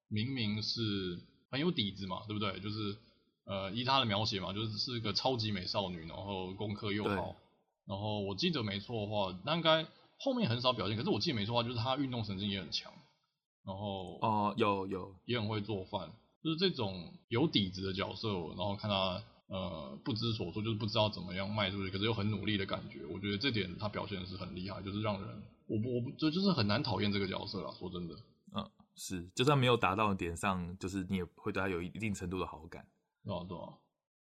[0.09, 2.59] 明明是很有底子嘛，对不对？
[2.61, 2.97] 就是
[3.45, 7.37] 呃，依他的描写嘛，就是是一个超级美少女，然后功课又好，
[7.87, 9.87] 然后我记得没错的话，那应该。
[10.23, 12.93] 后面很少表现，可是我记得没错的话，就是他运动神经也很强，
[13.65, 16.13] 然后哦，有有也很会做饭，
[16.45, 28.15] 就是这种有底子的角色，然后看他呃不知所措，就是不知道怎么样卖出去，可是又很努力的感觉，我觉得这点他表现的是很厉害，就是让人我不我不就就是很难讨厌这个角色啦，说真的，
[28.55, 32.87] 嗯，是，就算没有达到点上，就是你也会对他有一定程度的好感，
[33.25, 33.75] 对啊对啊，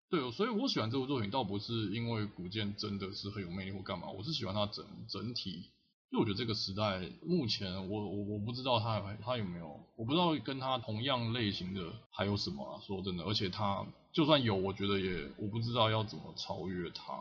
[0.10, 5.72] 对，所以我喜欢这部作品，倒不是因为古剑真的是很有魅力或干嘛，我是喜欢它整整体。
[6.12, 12.80] 就我觉得这个时代，目前我我我不知道他他有没有，我不知道跟他同样类型的还有什么啊。
[12.86, 13.84] 说真的，而且他
[14.16, 17.12] 就算有，我觉得也我不知道要怎么超越它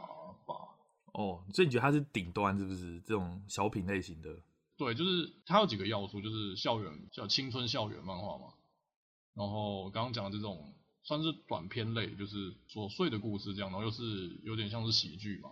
[0.46, 0.54] 吧。
[1.12, 3.00] 哦，所以你觉得它是顶端是不是？
[3.00, 4.30] 这种小品类型的？
[4.76, 8.54] 对，就是它有几个要素，就是校园叫青春校园漫画嘛。
[9.34, 15.50] 然后刚刚讲的这种算是短篇类，就是琐碎的故事这样，然后又是有点像是喜剧嘛。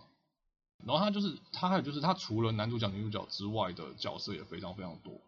[0.85, 5.19] 然后它就是它还有就是它除了男主角女主角之外的角色也非常非常多，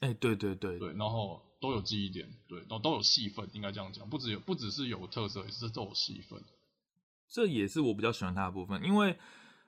[0.00, 6.42] 哎、欸，对对对对，然后都有记忆点，对，都都有戏份，应该这样讲，不只有不只是有特色，也是都有戏份。
[7.28, 9.18] 这也是我比较喜欢他的部分，因为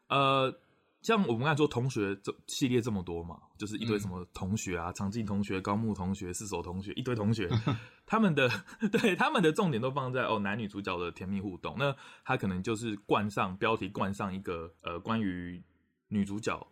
[0.09, 0.59] 呃。
[1.03, 7.51] 像我们刚才说同学这系列这么多嘛，就是一堆什么同学啊，长进同学、高木同学、四手同学，一堆同学，
[8.07, 8.49] 他们的
[8.93, 11.93] 对他们的重点都放在哦男女主角的甜蜜互动，那
[12.25, 15.61] 他可能就是冠上标题，冠上一个呃关于
[16.07, 16.65] 女主角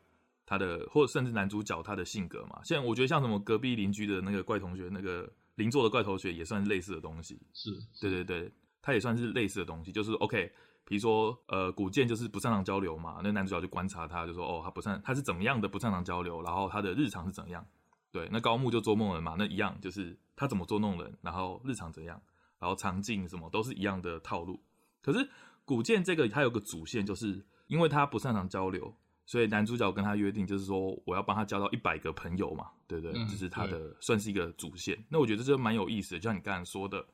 [0.50, 2.60] 她的或者甚至男主角他的性格嘛。
[2.64, 10.52] 现在我觉得像什么隔壁邻居的那个怪同学，那个邻座的怪同学也算是类似的东西，是，对对对，他也算是类似的东西，就是 OK。
[10.86, 17.64] 比如说，呃，古剑就是不擅长交流嘛，那男主角就观察他，就说，哦，他不擅，他是怎么样的不擅长交流，然后他的日常是怎样？
[18.10, 22.20] 对，那高木就捉梦人嘛，那一样就是他怎么捉弄人，然后日常怎样，
[22.58, 24.60] 然后场景什么都是一样的套路。
[25.00, 25.28] 可是
[25.64, 28.92] 古剑这个他有个主线，就是因为他不擅长交流，
[29.30, 33.12] 所以男主角跟他约定，就是说我要帮他交到一百个朋友嘛，对不对？
[33.12, 34.98] 这、嗯就是他的算是一个主线。
[35.08, 37.06] 那我觉得这蛮有意思的，就像你刚才说的。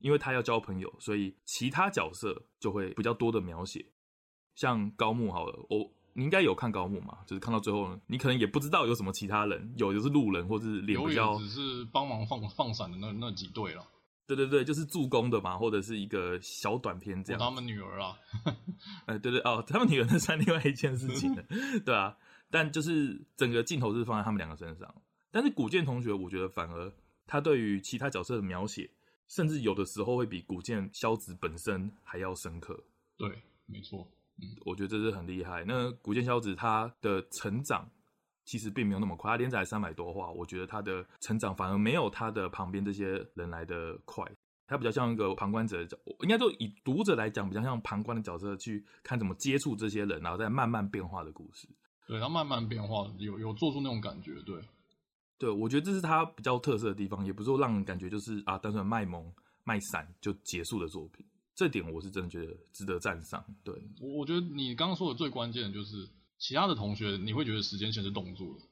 [0.00, 3.84] 因为他要交朋友，所以其他角色就会比较多的描写。
[4.54, 7.18] 像高木好了，我你应该有看高木嘛？
[7.26, 13.86] 就是看到最后呢，你可能也不知道有什么其他人，有的是路人或者是脸比较，只是帮忙放放闪的那那几对了。
[14.36, 17.40] 对对对，就是助攻的嘛，或者是一个小短片这样。
[17.40, 18.16] 他们女儿啊，
[19.06, 21.44] 哎对对哦，他们女儿那算另外一件事情了，
[21.84, 22.16] 对啊。
[22.50, 24.94] 但就是整个镜头是放在他们两个身上。
[25.30, 26.92] 但是古剑同学，我觉得反而
[27.26, 28.90] 他对于其他角色的描写。
[29.28, 32.82] 甚至有的时候会比古剑萧子本身还要深刻。
[33.16, 33.30] 对，
[33.66, 34.04] 没错，
[34.42, 35.64] 嗯，我觉得这是很厉害。
[35.64, 37.88] 那古剑萧子他的成长
[38.50, 44.28] 其实并没有那么快，他连载三百多话，我觉得他的成长反而没有他的旁边这些人来得快。
[44.66, 51.68] 他比较像一个旁观者的角，应该就以读者来讲，比较像旁观的角色去看怎么接触这些人，然后再慢慢变化的故事。
[52.08, 54.60] 对，他慢慢变化，有有做出那种感觉，对。
[55.38, 61.24] 对，我觉得这是他比较特色的地方，也不是说让人感觉就是啊，单纯卖萌卖散就结束的作品。
[61.54, 63.44] 这点我是真的觉得值得赞赏。
[63.62, 66.08] 对，我我觉得你刚刚说的最关键的就是，
[66.40, 68.62] 其他的同学你会觉得时间线是冻住了，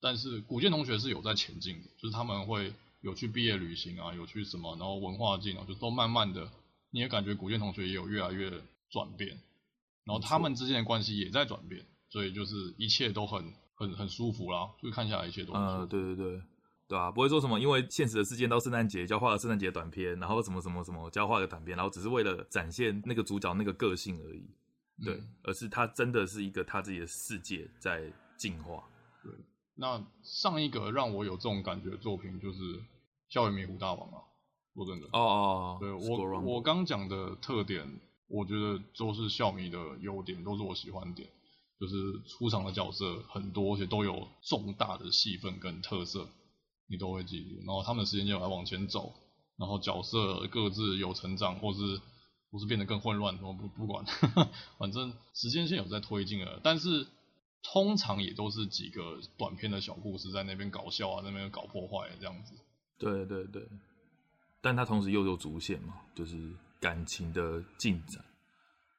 [0.00, 6.48] 但是古建同学是有在前进的，就是他们会有去毕业旅行啊，有去什么，然后文化进啊，就都慢慢的，
[6.90, 8.48] 你也感觉古建同学也有越来越
[8.90, 9.30] 转变，
[10.04, 13.52] 然后他们之间的关系也在转变，所以就是一切都很。
[13.76, 15.52] 很很舒服啦，就看下来一切都。
[15.52, 16.40] 嗯，对对对，
[16.86, 24.48] 对啊，不会说什么，因为现实的事件到圣诞节就要画个圣诞节短片，然后什么什么什么就要画个短片，然后只是为了展现那个主角那个个性而已。
[25.02, 28.84] 对，嗯、而是他真的是一个他自己的世界在进化。
[29.22, 29.32] 对，
[29.74, 32.58] 那上一个让我有这种感觉的作品就是
[33.28, 34.22] 《校园迷糊大王》啊。
[34.74, 35.06] 说真的。
[35.12, 37.88] 哦哦，对我我刚讲的特点，
[38.26, 41.28] 我觉得都是校迷的优点，都是我喜欢点，
[41.78, 41.94] 就是
[42.26, 46.28] 出场的角色很多，而且都有重大的戏份跟特色，
[46.88, 47.56] 你都会记住。
[47.64, 49.14] 然后他们的时间线还往前走，
[49.56, 52.00] 然后角色各自有成长，或是
[52.54, 54.02] 或是变得更混乱，我不不管，
[54.78, 57.06] 反正时间线有在推进了，但是。
[57.66, 62.52] 通常也都是几个短片的小故事，在那边搞笑啊，在那边搞破坏这样子。
[62.98, 63.66] 对对对，
[64.60, 68.22] 但它同时又有主线嘛，就是感情的进展。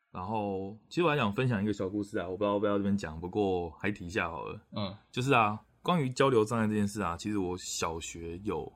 [0.09, 4.59] 然后，其实我还想分享一个小故事啊，我不知道要不要这边讲，不过还提一下好了。
[4.71, 8.73] 嗯，就是啊，关于交流障碍这件事啊，其实我小学有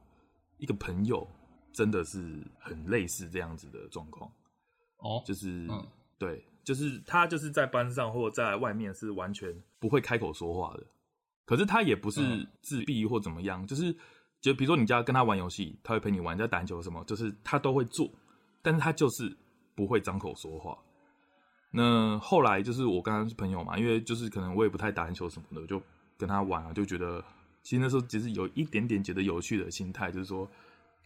[0.59, 1.27] 一个朋友，
[1.73, 4.31] 真的是很类似这样子的状况。
[4.99, 5.85] 哦，就是，嗯，
[6.17, 6.45] 对。
[6.61, 10.85] 就是他就是在班上或者在外面是完全不会开口说话的，
[11.43, 13.95] 可是他也不是自闭或怎么样，嗯、就是
[14.39, 18.07] 就比如说你家跟他玩游戏，他会陪你玩，在打篮球什么，就是他都会做，
[18.61, 19.35] 但是他就是
[19.73, 20.77] 不会张口说话。
[21.71, 25.81] 那后来就是我刚刚是朋友嘛，因为就是可能我也不太打篮球什么的，就
[26.19, 27.23] 跟他玩啊，就觉得
[27.63, 30.47] 其实那时候其实有一点点觉得有趣的心态，就是说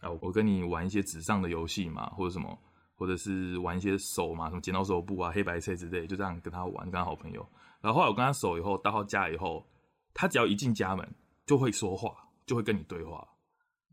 [0.00, 2.58] 啊，我跟你玩一些纸上的游戏嘛，或者什么。
[2.96, 7.46] 或者是玩一些手嘛，什么剪刀手布啊、黑白车之类，就这样跟他玩，跟他好朋友。
[7.80, 9.64] 然后后来我跟他熟以后，到他家以后，
[10.14, 11.06] 他只要一进家门
[11.46, 12.14] 就会说话，
[12.46, 13.18] 就会跟你对话。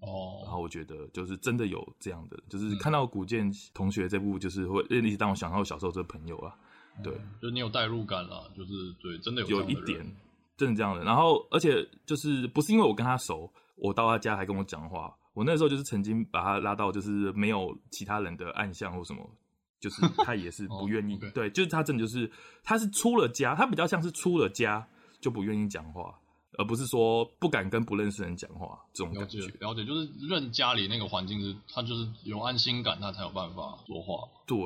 [0.02, 0.42] 哦。
[0.44, 6.56] 然后我觉得就是真的有这样的，就是看到古剑同学这部，就是会一直让我想到我小时候这个朋友啊。
[7.04, 8.72] 对，嗯、就是你有代入感啦，就是
[9.02, 10.00] 对，真的有有一点，
[10.58, 11.04] 真的这样的。
[11.04, 15.14] 然后而且就是不是因为我跟他熟，我到他家还跟我讲话。
[15.34, 19.30] 我那时候就是曾经把他拉到，就是没有其他人的暗巷或什么，
[19.80, 21.18] 就是 他也是不愿意。
[21.34, 22.30] 对，就是他真的就是
[22.64, 24.86] 他是出了家，他比较像是出了家
[25.22, 26.20] 就不愿意讲话，
[26.58, 29.40] 而不是说不敢跟不认识人讲话这种感觉。
[29.60, 34.28] 了解，就是认家里那个环境是，他就是有安心感，他才有办法说话。
[34.46, 34.58] 对，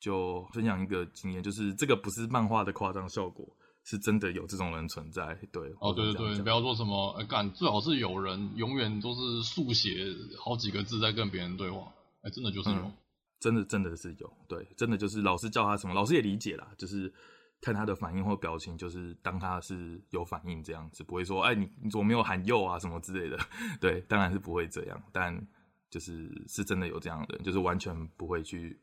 [0.00, 3.46] 就分享一个经验，就是这个不是漫画的夸张效果。
[3.84, 10.06] 是真的有这种人存在，对哦，对对对，不要说什么，哎、欸，干，最好是有人永远都是速写
[10.38, 12.92] 好几个字在跟别人对话，哎、欸，真的就是有，嗯、
[13.40, 17.12] 真的真的是有，对，真的就是老师叫他什么，老师也理解啦，就是
[17.60, 23.38] 看他的反应或表情，就是当他是有反应这样子，不会说，哎、欸，你你怎么没有喊右啊什么之类的，
[23.80, 25.34] 对，当然是不会这样，但
[25.90, 28.78] 就是是真的有这样的人，就是完全不会去。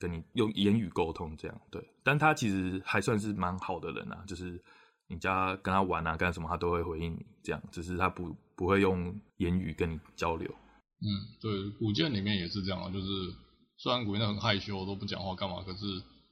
[0.00, 4.58] 跟你用言语沟通这样对，但他其实还算是蛮好的人啊，就是
[5.06, 10.50] 你家跟他玩啊干什么，他都会回应你这样，只是他不不会用言语跟你交流。
[11.02, 11.06] 嗯，
[11.38, 13.06] 对，古剑里面也是这样啊，就是
[13.76, 15.84] 虽然古剑很害羞，都不讲话干嘛，可是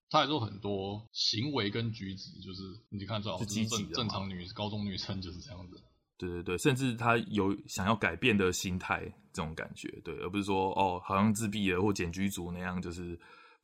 [0.08, 5.76] 他还是有很多行为跟举止，就是你看最好是积极的正常女高中女生就是这样子。
[6.16, 9.00] 对对对，甚至他有想要改变的心态，
[9.32, 13.18] 这种感觉，对，而不是说哦，好像自闭了或简居族那样，就是。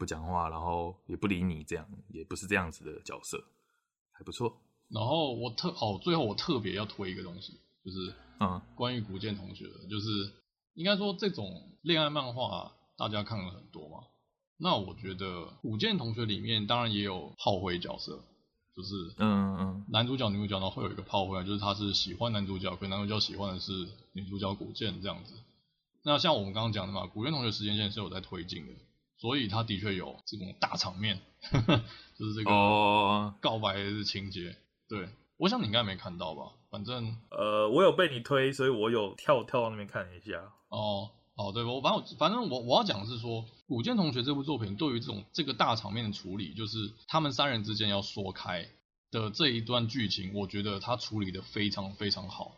[0.05, 3.43] 不讲话，然后也不理你，这样也不是这样子的角色，
[4.13, 4.55] 还不错。
[4.91, 10.31] 然后我特哦，最后我特别要推一个东西，就是嗯，关于古剑同学的，就是
[10.75, 14.05] 应该说这种恋爱漫画大家看了很多嘛。
[14.59, 18.23] 那我觉得古剑同学里面当然也有炮灰角色，
[18.77, 25.33] 就是嗯嗯，男主角女主角呢会有一个炮灰，就是他是喜欢男主角，可男主角喜欢的是女主角古剑这样子。
[26.03, 28.73] 那像我们刚刚讲的嘛，古剑同学时间线是有在推进的。
[29.25, 31.19] 所以他的确有这种大场面，
[31.51, 31.83] 呵呵
[32.19, 32.51] 就是这个
[33.41, 34.49] 告白的情节。
[34.49, 34.57] Oh.
[34.87, 35.09] 对，
[35.39, 36.53] 我想你应该没看到吧？
[36.69, 40.53] 反正呃，我有被你推，所以我有跳跳到那边看一下。
[40.69, 48.69] 哦，哦，对，我反正反正我我要讲的是说，古剑同学这部作品对于这种这个大场面的处理，就是他们三人之间要说开
[49.11, 52.53] 的这一段剧情，我觉得他处理的非常非常好。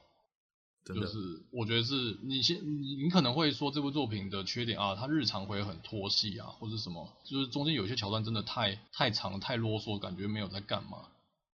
[0.95, 1.19] 就是
[1.51, 11.09] 我觉得是你先你你可能会说这部作品的缺点啊，它日常会很拖戏啊，或者什么，就是中间有些桥段真的太太长太啰嗦，感觉没有在干嘛。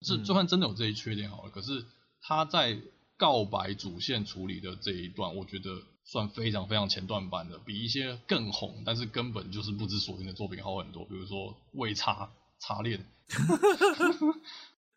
[0.01, 1.85] 这就算真的有这一缺点好了，可是
[2.21, 2.79] 他在
[3.17, 11.05] 告白主线处理的这一段，我觉得算非常非常前段版的，比一些更红但是根本就是不知所云的作品好很多。
[11.05, 12.99] 比如说《未插插链》。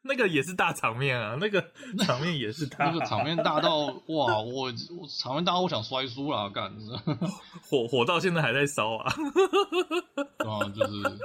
[0.04, 4.64] 那个也是大场面啊，那个场面也是大，那个场面大到哇，我
[4.98, 6.76] 我场面大到我想摔书了，干，
[7.62, 9.06] 火火到现在还在烧啊，
[10.44, 11.18] 啊，就是，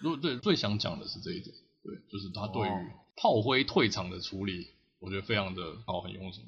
[0.00, 2.70] 如果对最想讲的是这一点，对，就是他对于
[3.16, 6.44] 炮灰退场的处理，我觉得非常的好，很用心。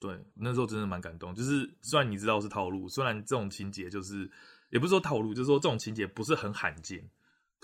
[0.00, 4.30] 对，那时候真的蛮感动，就是虽然你知道是套路，虽然这种情节就是
[4.70, 7.08] 也不是说套路，就是说这种情节不是很罕见。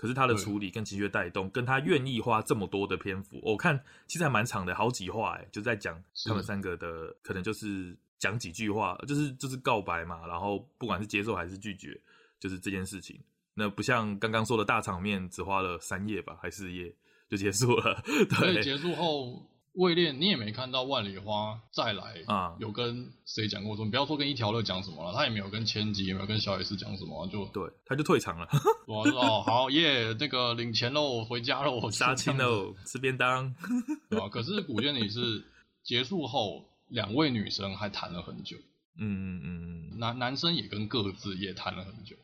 [0.03, 11.97] 可是他的处理跟情绪带动，跟他愿意花这么多的篇幅，我看其实还蛮长的，好几话哎，就在讲他们三个的可能就是讲几句话，就是就是告白嘛，然后不管是接受还是拒绝，
[12.37, 13.17] 就是这件事情。
[13.53, 16.93] 那不像刚刚说的大场面，只花了三页吧，还是四页
[17.29, 18.03] 就结束了。
[18.41, 19.49] 对，结束后。
[19.73, 22.55] 位列，你也没看到万里花再来啊？
[22.59, 23.83] 有跟谁讲过说？
[23.83, 28.47] 你不要说跟一条乐讲什么了，他也没有跟千吉，也没有跟小野寺讲什么，就对，他就退场了。
[28.85, 33.55] 我说哦，好耶，那个领钱喽，回家喽，杀青喽，吃便当。
[34.09, 34.29] 对吧？
[34.29, 35.43] 可是古见里是
[35.83, 38.55] 结束后，两位女生还谈了很久。
[38.99, 42.15] 嗯嗯嗯嗯，男男生也跟各自也谈了很久。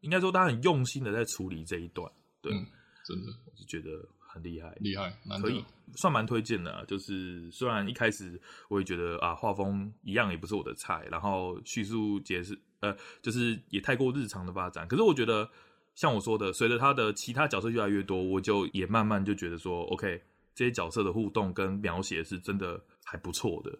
[0.00, 2.10] 应该说他很用心的在处理这一段。
[2.42, 2.66] 对，嗯、
[3.06, 3.90] 真的，我是觉得。
[4.38, 5.64] 很厉害，厉害，可以
[5.94, 6.84] 算蛮推荐的啊。
[6.86, 14.86] 就是虽然一开始我也觉得啊，画风一样也不是我的菜，然后叙述解释呃，就是也太过日常的发展。
[14.86, 15.50] 可是我觉得，
[15.94, 20.22] 像我说的，随着他的其他角色越来越多，我就也慢慢就觉得说，OK，
[20.54, 23.76] 这些角色的互动跟描写是真的还不错的。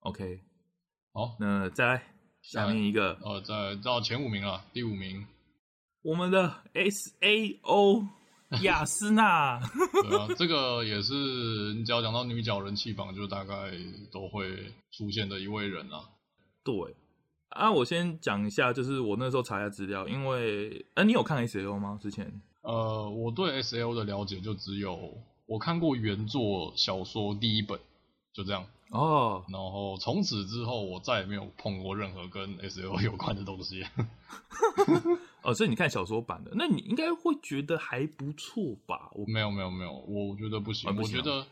[0.00, 0.40] OK，
[1.12, 2.02] 好，那再来
[2.40, 5.26] 下面一个，呃，再到前五名了，第五名，
[6.02, 8.19] 我们的 SAO。
[8.62, 9.60] 雅斯娜，
[10.08, 11.14] 对啊，这个也是
[11.74, 13.70] 你只要讲到女角人气榜，就大概
[14.10, 16.02] 都会出现的一位人啊。
[16.64, 16.74] 对，
[17.50, 21.96] 啊，我先讲一下，就是我那时候查一下资料，因为，哎、啊，你有看 S L 吗？
[22.02, 22.42] 之前？
[22.62, 27.78] 呃，我对 S L 的了解就只有我看过原作小说第一本，
[28.32, 28.66] 就这样。
[28.90, 33.84] 哦，然后从此之后，我再也没有碰过任何跟 S L 有关的东西。
[35.42, 39.10] 哦，所以你看小说版的，那你应该会觉得还不错吧？
[39.14, 40.94] 我没有没有没有，我觉得不行。
[40.94, 41.46] 不行我觉得，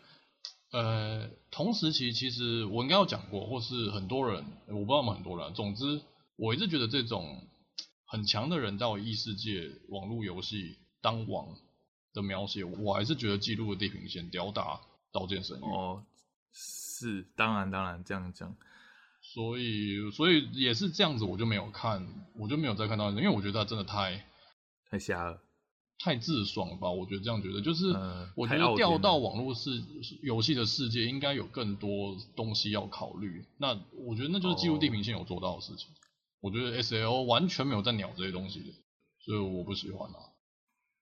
[0.73, 5.55] 呃，同时期其实我应该有讲过，或是很多人，我不知道有没有很多人。
[5.55, 6.03] 总之，
[6.37, 7.47] 我一直觉得这种
[8.05, 11.47] 很强的人在异世界网络游戏当王
[12.13, 14.75] 的描写，我还是觉得《记录的地平线》吊打
[15.13, 15.63] 《刀剑神域》。
[15.65, 16.03] 哦，
[16.53, 18.57] 是，当然当然这样讲。
[19.21, 24.25] 所以，所以也是这样子，我就没有看，我就没有再看到，因为我觉得他真的太
[24.91, 25.43] 太瞎了，
[25.99, 26.91] 太自爽了吧？
[26.91, 27.93] 我觉得这样觉得，就是
[28.35, 29.83] 我觉得掉到网络世
[30.23, 33.45] 游戏的世界，应该有更多东西要考虑。
[33.59, 35.91] 那我觉得那就是记录地平线有做到的事情。
[35.91, 35.95] 哦、
[36.41, 38.73] 我觉得 S L 完全没有在鸟这些东西的，
[39.19, 40.17] 所以我不喜欢啊。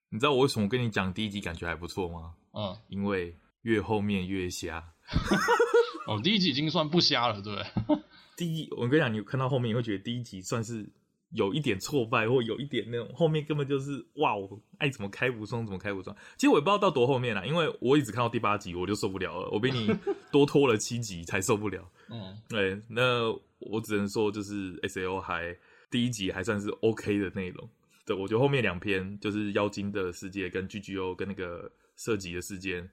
[0.09, 2.34] 你知道我为什么跟你讲第一集感觉还不错吗？
[2.53, 4.94] 嗯，因为越后面越瞎。
[6.07, 7.59] 哦，第一集已经算不瞎了，对不
[7.94, 8.02] 对？
[8.36, 10.86] 第一，我跟你讲，你看到后面，你会觉得第一集算是
[11.30, 16.14] 有一点挫败，或有一点那种后面根本就是哇，我爱怎么开无双怎么开无双。
[16.36, 19.90] 其实我也不知道到多后面了，因为我一直看到第八集我就受不了了，我比你
[20.30, 21.90] 多拖了七集才受不了。
[22.11, 25.57] 嗯，对，那我只能说就是 S L 还
[25.90, 27.68] 第一集还算是 OK 的内容。
[28.04, 32.86] 对，我觉得后面两篇就是妖精的世界跟 G G O 跟那个射击的世界。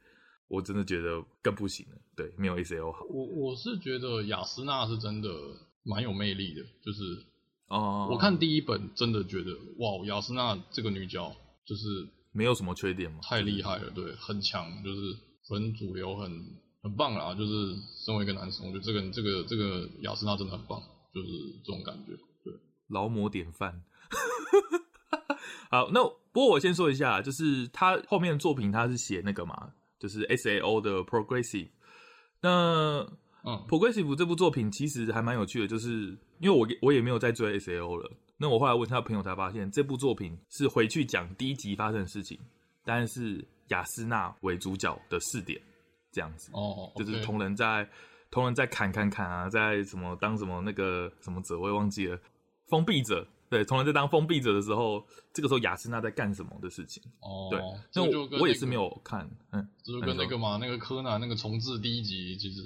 [0.53, 3.03] 我真的觉得更不行了，对，没有 ACL 好。
[3.09, 5.27] 我我是觉得雅斯娜是真的
[5.81, 7.25] 蛮有魅力的，就是
[7.69, 9.49] 哦，我看第一本真的觉得
[9.79, 11.35] 哇，雅斯娜这个女角
[11.65, 15.01] 就是没有什么缺点嘛，太厉害了，对，很强，就是
[15.49, 16.31] 很主流，很
[16.83, 17.33] 很棒啦。
[17.33, 17.75] 就是
[18.05, 20.79] 身为一个男生，我觉得这个这个这个雅斯娜真的很棒，
[21.11, 21.27] 就是
[21.65, 22.11] 这种感觉，
[22.43, 22.53] 对，
[22.89, 23.81] 劳模典范。
[25.71, 29.73] 好，那不过我先说一下，就是他后面的作品他是写那个嘛。
[30.03, 31.69] 就是 S A O 的 Progressive，
[32.41, 32.49] 那
[33.45, 42.37] 嗯，Progressive 这部作品其实还蛮有趣的，就是因为我我也没有在追 S A O 了，那我后来问他的朋友才发现，这部作品是回去讲第一集发生的事情，
[42.83, 45.57] 但是雅斯娜为主角的试点，
[46.11, 46.97] 这样子哦，oh.
[46.97, 47.87] 就是同人在
[48.29, 52.19] 同人在砍砍砍啊，在什么当什么那个什么者，我也忘记了，
[52.67, 53.25] 封闭者。
[53.53, 57.03] 对，从来在当封闭者的时候，这个时候雅诗娜在干什么的事情？
[57.19, 57.59] 哦，对，
[57.93, 62.61] 那我、那个、我也是没有看，嗯，就是跟那个嘛，那个柯南那个重置第一集其实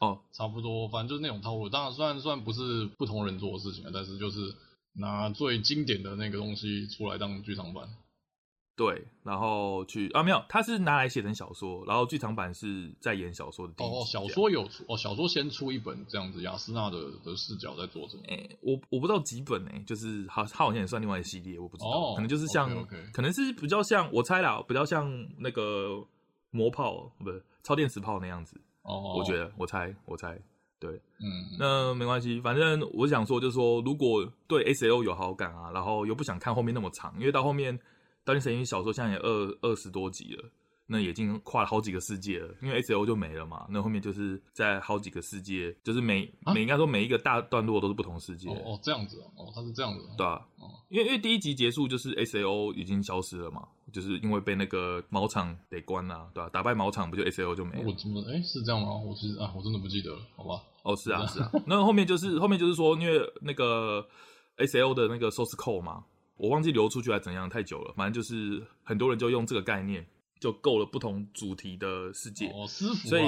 [0.00, 1.68] 哦 差不多，反正就是那种套路。
[1.68, 4.54] 当然，虽然虽然不是不同人做的事情，但是就是
[4.94, 7.86] 拿最经典的那个东西出来当剧场版。
[8.74, 13.94] 对，然后去啊，没有，他是拿来写成小说，然后剧场版是在演小说的第一集。
[13.94, 18.22] 哦，小说有出哦，小说先出一本这样子，雅斯娜的的视角在做什么？
[18.28, 23.12] 哎、欸，我我不知道几本哎、欸，就是好，他好像也算另外一个系列，我不知道，哦、可能就是像，okay, okay.
[23.12, 26.02] 可能是比较像，我猜啦，比较像那个
[26.50, 28.58] 魔炮，不是超电磁炮那样子。
[28.84, 30.40] 哦，我觉得，我猜，我猜，
[30.80, 37.78] 对，嗯，那没关系，反正我想说，就是说，如果对 S L 有好感啊，然后又不想看后面那么长，因为到后面。
[38.24, 40.44] 《刀剑神域》小说现在也二二十多集了，
[40.86, 43.66] 那已经跨了好几个世界了，因为 S L 就没了嘛。
[43.70, 48.48] 那后面就是在好几个世界，就是每、啊、每应该说每一个大段落都是不同世界。
[48.48, 50.06] 哦，哦，这样子哦，它是这样子。
[50.16, 56.50] 对啊，哦、因为因为第一集结束就是 S L 已经消失了嘛，就是因为被那个茅场给关了，对吧、啊？
[56.50, 57.88] 打败茅场不就 S L 就没了？
[57.88, 58.94] 我怎么哎是这样吗？
[58.94, 60.62] 我其实啊我真的不记得了，好吧？
[60.82, 64.06] 哦是啊是啊，那后面就是后面就是说，因为那个
[64.56, 66.04] S L 的那个 source code 嘛，
[66.42, 70.04] 我忘记流出去还怎样，太久了，反正就是很多人就用这个概念。
[70.42, 73.22] 就够了不同主题的世界哦，师傅，所以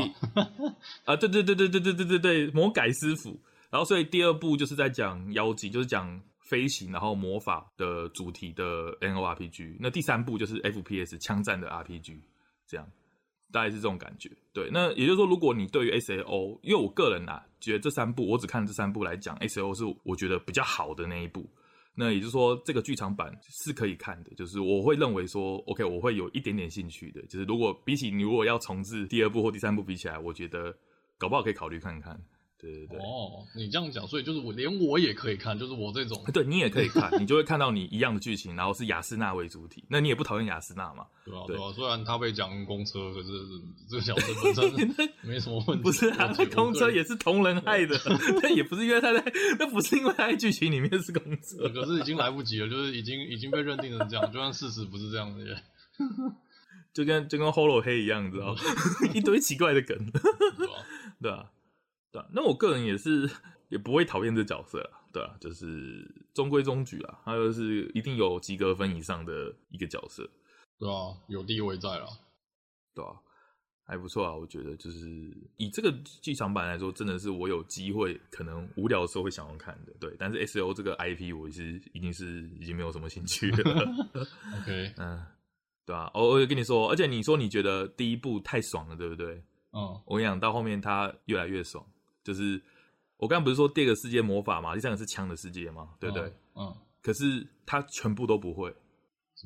[1.07, 3.41] 啊，对对对对对对对对对，魔改师傅。
[3.71, 9.77] 然后，所以第二部就是在讲妖精，就是讲飞行，然后魔法的主题的 NORPG。
[9.79, 12.19] 那第三部就是 FPS 枪战的 RPG，
[12.67, 12.85] 这样
[13.53, 14.29] 大概是这种感觉。
[14.53, 21.49] 对，那也就是说，如果你对于 SAO，因为我个人啊，觉得这三部我只看这三部来讲，SAO 是我觉得比较好的那一部。
[21.95, 27.23] 那也就是说，这个剧场版是可以看的，就是我会认为说，OK，我会有一点点兴趣的。
[27.27, 30.77] 就是如果比起你如果要重置第二部或第三部比起来，我觉得
[31.17, 32.21] 搞不好可以考虑看看。
[32.65, 32.99] 对对对。
[32.99, 36.23] 哦，你这样讲，所以就是我连我也可以看，就是我这种。
[36.33, 39.85] 对，你也可以看， 你就会看到你一样的剧情，然后是雅斯娜为主体。
[39.89, 41.05] 那你也不讨厌雅斯娜嘛？
[41.25, 41.73] 对啊，对啊。
[41.75, 43.29] 虽然他被讲公车，可是
[43.89, 45.83] 这个角色本身 没什么问题。
[45.83, 47.99] 不是啊，那公车也是同人害的，
[48.43, 49.25] 但 也不是因为他在，
[49.59, 51.69] 那不是因为他在剧情里面是公车。
[51.75, 55.57] 可是已经来不及了，就是已经已经被认定成这样，就算事实不是这样的耶。
[56.93, 58.61] 就跟就跟 Holo 黑一样，你知道吗？
[59.13, 59.97] 一堆奇怪的梗。
[61.21, 61.47] 对啊。
[62.15, 62.29] 对啊。
[62.33, 63.29] 那我个人也是
[63.71, 70.23] 也不会讨厌这角色啊，对啊，就是中规中矩啊，他就是一定有及格分以上的一个角色，
[70.79, 72.07] 对啊，有地位在了，
[72.95, 73.11] 对啊，
[73.85, 75.93] 还不错啊，我觉得就是以这个
[76.23, 83.83] 剧场版来说，真的是我有机会可能无聊的时候会想要看的，对，但是 S O 这个 I P 我是已经是已经没有什么兴趣了，
[84.63, 85.27] OK，嗯，
[85.85, 89.43] 对啊，我我跟你说，而且你说你觉得第一部太爽了，对不对？
[89.77, 91.85] 嗯，我跟你讲，到后面它越来越爽。
[92.25, 92.61] 就是
[93.19, 96.27] 我刚刚不是说第二个世界魔法嘛，第三个是枪的世界嘛，对不对？
[96.57, 96.67] 嗯。
[96.67, 98.75] 嗯，可是他全部都不会，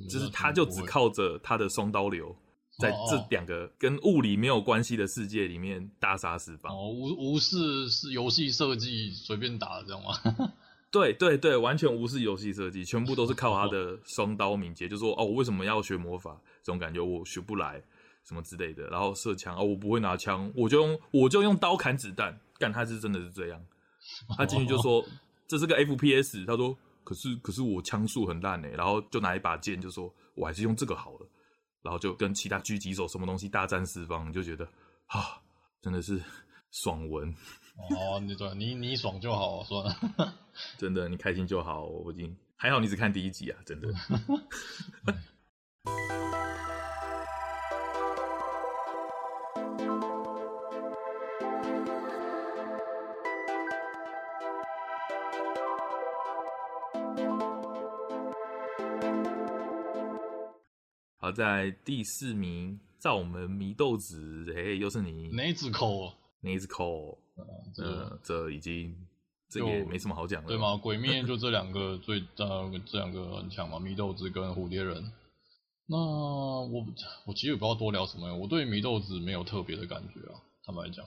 [0.08, 2.34] 就是他就只靠着他的双刀流，
[2.78, 6.72] 在这两个跟物理没有关系的世界里面大杀四方。
[6.72, 10.52] 哦，无无视是游戏设计，随便打的这样吗？
[10.90, 14.88] 对对对，完全无视游戏设计，全部都是靠他的双刀敏捷。
[14.88, 16.40] 就说哦，我为什么要学魔法？
[16.62, 17.82] 这种感觉我学不来，
[18.24, 18.86] 什么之类的。
[18.86, 22.38] 然后射枪哦，我不会拿枪，我就用我就用刀砍子弹。
[22.59, 23.64] 干，他是真的是这样，
[24.36, 25.04] 他进去就说
[25.46, 31.28] 这是个 FPS，他说可是可是我枪术很烂哎，然后就拿一把剑就说我还是用这个好了，
[31.82, 34.64] 然后就跟其他狙击手什么东西大战四方，就觉得
[35.06, 35.40] 啊
[35.80, 36.22] 真的是
[36.70, 37.32] 爽文
[37.90, 40.34] 哦，你对，你你爽就好，算了，
[40.76, 42.36] 真的你开心就好，我已经。
[42.61, 43.88] 还好，你只看第一集啊，真的。
[61.39, 65.28] 在第四名，在我们祢豆子，嘿、欸，又是你。
[65.28, 66.12] 哪只口？
[66.41, 67.16] 哪只口？
[67.76, 68.93] 呃，这已经
[69.49, 70.76] 这也没什么好讲了，对吗？
[70.76, 75.12] 鬼灭 就这两个最呃，这两个很强嘛，祢豆子跟蝴蝶人。
[75.86, 76.84] 那我
[77.24, 81.07] 我其实也不知道多聊什么，我对祢豆子没有特别的感觉啊，坦白讲。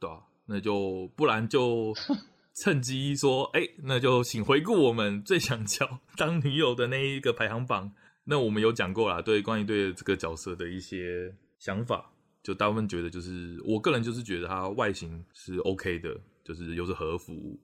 [0.00, 1.94] 对啊，那就不然就
[2.64, 7.92] 趁机说，哎、欸，那就请回顾我们最想交当女友的那一个排行榜。
[8.30, 12.12] 那我们有讲过啦，对关于对这个角色的一些想法，
[12.44, 17.58] 就大部分觉得就是我个人就是觉得他外形是 OK 的，就是又是和服，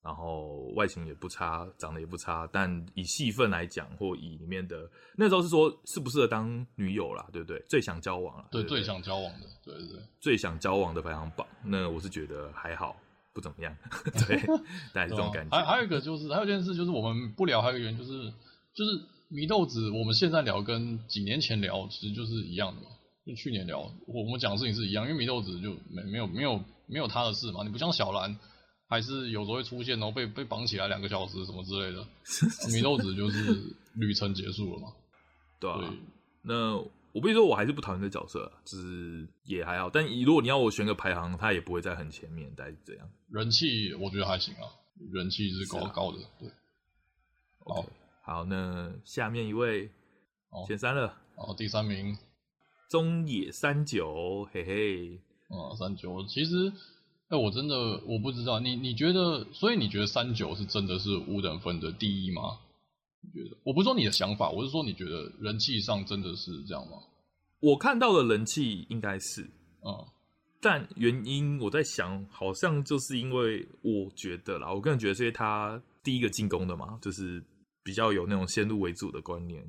[0.00, 7.60] 然后外形也不差，长得也不差，但以戏份来讲，或以里面的那时候是说适不适合当女友啦，对不对？
[7.68, 12.96] 最想交往啦，对，最想交往的，对对对，最想交往的排行榜，那我是觉得还好，
[13.32, 13.76] 不怎么样，
[14.28, 14.36] 对，
[14.94, 15.56] 大概是这种感觉。
[15.56, 18.32] 还还有一个就是还有一件事就是我们不聊，还有一个原因就是
[18.72, 19.02] 就是。
[19.32, 22.88] 祢豆子，我们现在聊跟几年前聊其实就是一样的嘛，
[23.26, 28.38] 就去年聊我们讲的事情是一样，因为米豆子就没没有没有没有他的事嘛，你不像小兰，
[28.86, 32.06] 还是有时候会出现，然后被被绑起来两个小时什么之类的，
[32.74, 34.92] 米豆子就是旅程结束了嘛，
[35.58, 35.94] 对啊。
[36.42, 43.08] 那我必须说，我还是不讨厌这角色，就是也还好，但如果你要我选个排行，他也不会在很前面，大概是这样。
[43.30, 44.68] 人气我觉得还行啊，
[45.10, 46.50] 人气是高高的，对，
[47.64, 47.80] 好。
[47.82, 47.86] Okay.
[48.24, 49.90] 好，那下面一位，
[50.66, 51.12] 前三了。
[51.34, 52.16] 哦，第三名，
[52.88, 55.20] 中野三九，嘿嘿。
[55.48, 56.72] 哦，三九，其实，
[57.28, 62.60] 哎、欸，我真的我不知道，你你觉得，所以你觉得三九是真的是五等分的第一吗？
[63.20, 63.56] 你觉得？
[63.64, 66.98] 我不是说你的想法，我是说你觉得人气上真的是这样吗？
[67.58, 69.42] 我看到的人气应该是，
[69.84, 70.06] 嗯，
[70.60, 77.42] 但原因我在想，好像就是因为我觉得啦，我个人觉得是因为他第一个进攻的嘛，就是
[77.82, 79.62] 比较有那种先入为主的观念，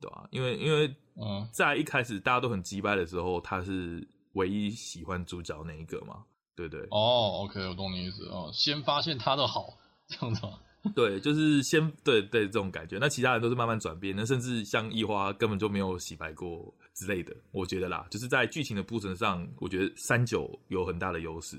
[0.00, 0.28] 对吧、啊？
[0.30, 0.86] 因为因为
[1.20, 6.86] 嗯，在一开始大家都很击败的时候，他是唯一喜欢主角那一个嘛，对不对？
[6.90, 10.58] 哦，OK，我懂你意思哦，先发现他的好，这样子吗？
[10.94, 21.56] 对，就是先对对这种感觉，那其他人都是慢慢转变，那甚至像一花根本就没有洗白过之类的，我觉得啦，就是在剧情的铺陈上，我觉得三九有很大的优势。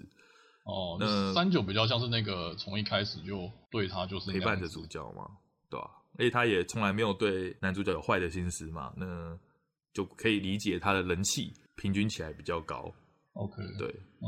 [0.64, 5.30] 哦，那三九比较像是那个从一开始就对他就是陪伴的主角嘛，
[5.70, 5.92] 对吧、啊？
[6.20, 9.38] 而且他也从来没有对男主角有坏的心思嘛，那
[9.94, 12.92] 就可以理解他的人气平均起来比较高。
[13.34, 13.88] OK，对，
[14.22, 14.26] 嗯，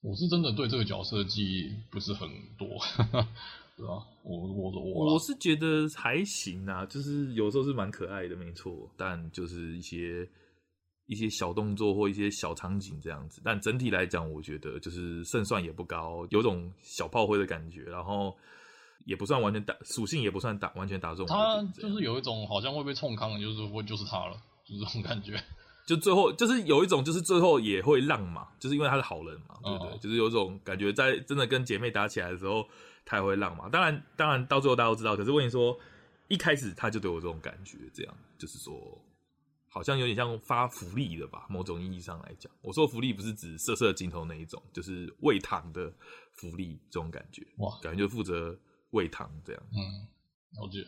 [0.00, 2.68] 我是真的对这个角色的记忆不是很多。
[3.76, 8.88] 对啊，我我我我是觉得还行啊，就是有时候是蛮可爱的，没错。
[8.96, 10.28] 但就是一些
[11.06, 18.36] 一些小动作或一些小场景这样子，但整体来讲，我觉得就是胜算也不高，有种小炮灰的感觉，然后
[19.04, 21.26] 也不算完全打属性，也不算打完全打中。
[21.26, 25.42] 他就是有一种好像会被冲康，就是会就是他了，就是这种感觉。
[25.86, 29.94] 就最后就是有一种就是最后也会让嘛，就是因为他是好人嘛，对不对？
[29.94, 32.66] 嗯、就是有一种感觉，在真的跟姐妹打起来的时候。
[33.06, 35.14] 他也会让嘛，当然，当然到最后大家都知道。
[35.14, 35.78] 可是我跟你说，
[36.28, 38.98] 一开始他就对我这种感觉，这样就是说，
[39.68, 41.44] 好像有点像发福利的吧？
[41.50, 45.92] 某种意义上来讲，我说福利不是指色色镜头那一种，就是喂糖的
[46.32, 47.46] 福利这种感觉。
[47.58, 48.58] 哇，感觉就负责
[48.94, 49.62] 喂糖这样。
[49.72, 50.08] 嗯，
[50.62, 50.86] 了解。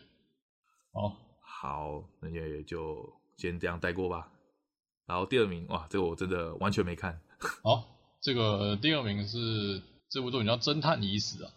[0.93, 4.31] 好，好，那也就先这样带过吧。
[5.05, 7.21] 然后第二名，哇，这个我真的完全没看。
[7.63, 7.85] 好，
[8.21, 11.53] 这个第二名是这部作品叫《侦探已死》啊。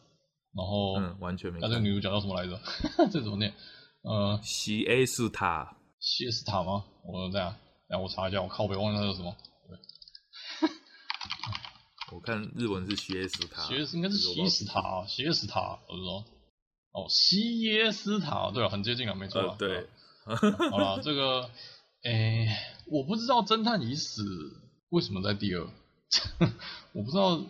[0.53, 1.61] 然后，嗯，完全没。
[1.61, 2.61] 那这个女主角叫什么来着？
[3.11, 3.55] 这怎么念？
[4.03, 6.85] 呃，西埃斯塔，西斯塔吗？
[7.05, 7.55] 我这样，
[7.87, 9.37] 让我查一下，我靠北忘了叫什么。
[12.13, 16.25] 我看日文是西埃斯塔，西斯应该是西斯塔啊，西斯塔，我是说，
[16.93, 19.57] 哦，西耶斯塔，对啊，很接近啊，没错、呃。
[19.57, 19.87] 对，
[20.71, 21.49] 好了，这个，
[22.05, 24.23] 诶、欸，我不知道侦探已死
[24.91, 25.67] 为什么在第二，
[26.93, 27.41] 我不知道。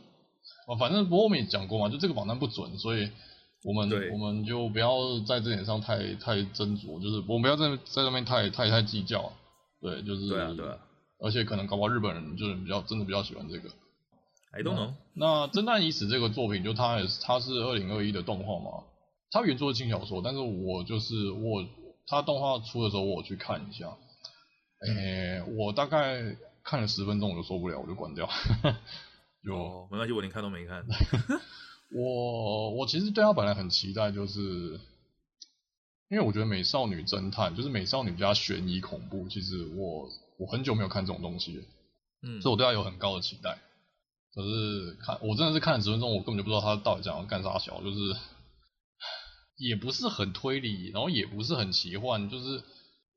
[0.79, 3.11] 反正不过我们也讲过嘛，就这个榜单不准，所以
[3.65, 9.33] 我们我们就不要在这点上太太斟酌，就是我们不要在在这边太太太计较，
[9.81, 10.79] 对，就是对啊对啊，
[11.19, 13.69] 而且可能搞不好日本人就是比较真的比较喜欢这个。
[14.53, 14.93] I don't know。
[15.15, 18.85] 那《侦探已死》这个作品，就它也是它是二零二一的动画嘛，
[19.31, 21.65] 它原作是轻小说，但是我就是我
[22.07, 23.97] 它动画出的时候我去看一下，
[24.87, 28.29] 诶、欸，我大概看了十分钟我就受不了，我就关掉。
[29.43, 30.85] 就、哦，没关系，我连看都没看。
[31.95, 34.79] 我我其实对他本来很期待，就是
[36.09, 40.09] 因为我觉得美少女侦探就是美少女加悬疑恐怖，其实我
[40.39, 41.65] 我很久没有看这种东西了，
[42.23, 43.59] 嗯，所以我对他有很高的期待。
[44.35, 48.17] 可是看我真的是看了十分钟，我根本就不知道他到底想要干啥小，就是
[49.61, 52.63] 也不是很推理，然后也不是很奇幻，就是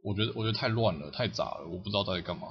[0.03, 2.49] 我觉得我觉得太乱了，太杂了，我不知道到底干嘛。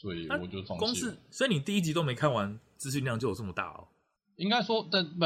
[0.00, 0.92] 所以我就放弃了。
[0.92, 3.88] 光是，所以你第一集都没看完，资讯量就有这么大哦？
[4.36, 5.24] 应该说，但不，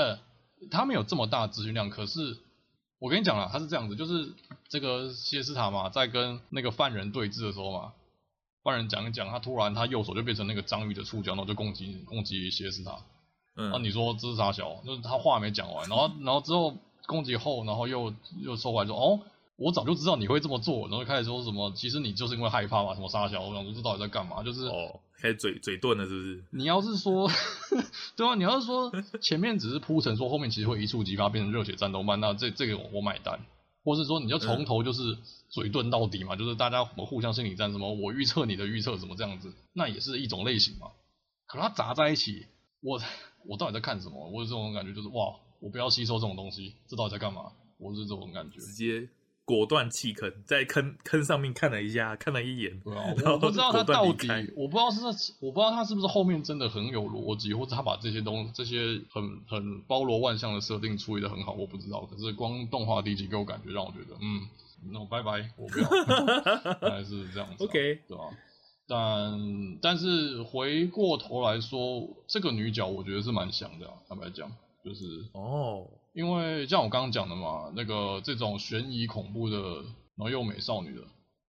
[0.71, 1.91] 他们有这么大的资讯量。
[1.91, 2.39] 可是
[2.99, 4.33] 我跟你讲了，他是这样子，就是
[4.71, 7.93] 这个谢斯塔嘛，在跟那个犯人对峙的时候嘛，
[8.63, 12.97] 犯人讲一讲，他突然他右手就变成那个章鱼的触角，然后就攻击攻击谢斯塔。
[13.57, 14.83] 嗯，啊，你说这是啥小？
[14.87, 19.21] 就是他话没讲完，然后然后之后攻击后，然后又又收回来说哦。
[19.57, 21.71] 我早就知道你会这么做，然后开始说什么？
[21.77, 24.43] 其实你就是因为害怕嘛，什么杀小，我想说这到底在干嘛？
[24.43, 26.45] 就是哦，开始嘴嘴遁了，是不是？
[26.51, 27.31] 你要是说，
[28.17, 28.91] 对啊，你要是说
[29.21, 33.39] 前面只是铺陈，说后面其实会一触即发，变成热血战斗漫，那这这个我买单。
[33.85, 40.89] 或是说你就从头就是嘴遁到底嘛，嗯、就是大家互相心理战，什么我预测你的预测，什么这样子，那也是一种类型嘛。
[41.47, 42.47] 可它砸在一起，
[42.81, 43.01] 我
[43.47, 44.29] 我到底在看什么？
[44.31, 47.53] 我有这种感觉，就是哇，我不要吸收这种东西，这到底在干嘛？
[47.79, 49.09] 我是这种感觉，直接。
[49.45, 62.07] 果断弃坑，在坑坑上面看了一下，看了一眼，啊、我不知道他到底，我不知道是，我不知道他是不是后面真的很有逻辑，或者他把这些东西，这些很很包罗万象的设定处理得很好，我不知道。
[62.07, 64.43] 可是光动画第一集给我感觉让我觉得，嗯，
[64.93, 65.89] 那我拜拜，我不要，
[66.89, 68.25] 原来是这样子、啊、，OK，对吧？
[68.87, 74.49] 但但是回过头来说，这个女角我觉得是蛮香的、啊，坦白讲，
[74.85, 75.87] 就是哦。
[75.87, 75.87] Oh.
[76.13, 79.77] 因为像我刚刚讲的嘛，那个这种悬疑恐怖的，
[80.17, 81.03] 然后又美少女的，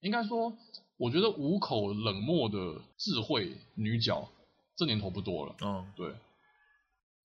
[0.01, 0.53] 应该说，
[0.97, 4.29] 我觉得五口冷漠的智慧女角，
[4.77, 5.55] 这年头不多了。
[5.61, 6.13] 嗯，对。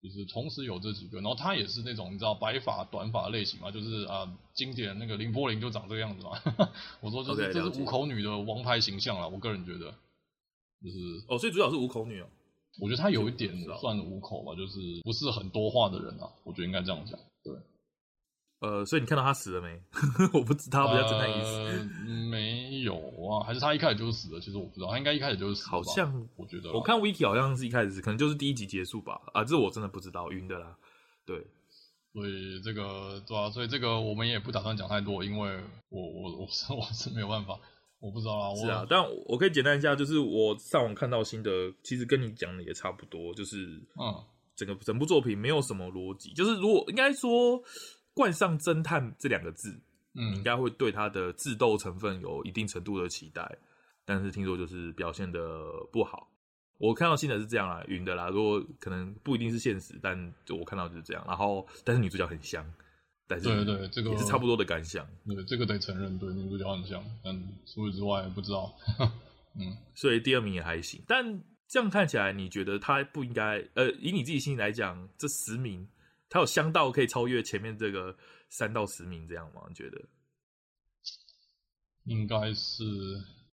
[0.03, 6.41] 就是同时有这几个，然后她也是那种你知道白发短发类型嘛，就是啊经典那个林波林就长这个样子嘛。
[7.03, 9.93] 我说就是这是五口女的王牌形象了，我个人觉得
[10.83, 12.27] 就是哦，所以主角是五口女哦。
[12.81, 17.19] 我觉得他有一点算五口吧，就是不是很多话的人啊，我觉得应该这样讲。
[17.43, 17.55] 对，
[18.61, 19.81] 呃，所以你看到他死了没？
[20.33, 21.49] 我不知道，不知道侦探意思。
[21.49, 21.85] 呃，
[22.31, 22.95] 没有
[23.27, 24.41] 啊，还是他一开始就是死了？
[24.41, 25.71] 其实我不知道，他应该一开始就是死了。
[25.71, 29.21] 好像我觉得，我看 Wiki 好像是一开始，可能就是第一集结束吧。
[29.33, 30.77] 啊，这我真的不知道，晕的啦。
[31.25, 31.47] 对，
[32.13, 37.59] 所以这个对啊，所以这个我们也不打算讲太多，因为我我我是 我是没有办法。
[38.07, 41.51] 我不知道啊，是啊，但我可以简单一下，就是我上网看到新的，
[41.83, 44.15] 其实跟你讲的也差不多，就是嗯，
[44.55, 47.61] 整个整部作品没有什么逻辑，就是如果应该说
[48.15, 49.77] 冠上侦探这两个字，
[50.15, 53.59] 嗯，应该会对他的智斗成分有一定程度的期待，
[54.05, 55.41] 但是听说就是表现的
[55.91, 56.31] 不好。
[56.79, 61.25] 我看到新的是这样啦，云的啦，如果可能不一定是现实，但就我看到就是这样。
[61.27, 62.65] 然后，但是女主角很香。
[63.29, 65.05] 对对对，这个也是差不多的感想。
[65.27, 68.73] 对，这个得承认，对女主角很像，但除此之外不知道。
[69.55, 71.03] 嗯， 所以第二名也还行。
[71.09, 73.69] 但这样看起来，你觉得他不应该？
[73.75, 75.89] 呃，以你自己心里来讲，这十名
[76.29, 78.17] 他有香到可以超越前面这个
[78.49, 79.63] 三到十名这样吗？
[79.69, 80.01] 你觉得？
[82.05, 82.85] 应该是，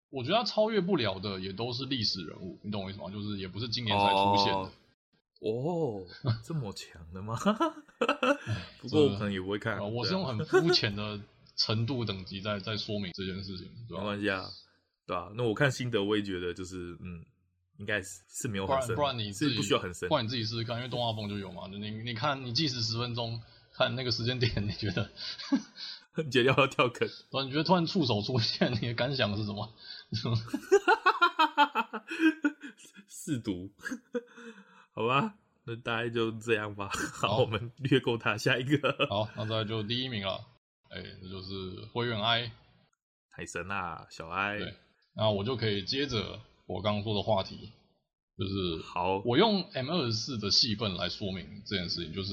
[0.08, 3.10] 我觉得他超越不了的也都是历史人物，你懂我意思吗？
[3.10, 4.60] 就是也不是今年才出现的。
[4.60, 4.72] 哦
[5.40, 6.06] 哦，
[6.42, 7.38] 这么强的吗？
[8.80, 9.78] 不过我可能也不会看。
[9.92, 11.20] 我是用很肤浅的
[11.56, 14.48] 程度等级在在说明这件事情，没关系啊，
[15.06, 15.30] 对吧？
[15.34, 17.24] 那我看心得，我也觉得就是，嗯，
[17.78, 21.62] 应该是是没有很深，不然你自己不需要很深，不然你自己试试看，因为动画风就有嘛。
[21.68, 23.40] 你你看，你计时十分钟，
[23.72, 25.10] 看那个时间点， 你觉得
[26.24, 27.08] 你觉得要不要跳坑？
[27.44, 29.72] 你觉得突然触手出现，你的感想是什么？
[33.08, 33.70] 试读。
[34.92, 35.34] 好吧，
[35.68, 36.88] 那大概就这样吧。
[37.20, 39.06] 好，好我们略过他，下一个。
[39.10, 40.40] 好，那再来就第一名了。
[40.88, 42.50] 哎、欸，这就是灰原哀，
[43.28, 44.58] 海神啊，小哀。
[44.58, 44.74] 对，
[45.14, 47.70] 那我就可以接着我刚刚说的话题，
[48.38, 52.32] 就是好，我用 M 二十四的戏份来说明这件事情，就是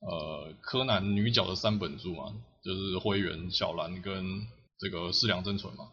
[0.00, 2.32] 呃，柯南女角的三本柱嘛，
[2.62, 4.46] 就是灰原、小兰跟
[4.78, 5.90] 这个世良真纯嘛。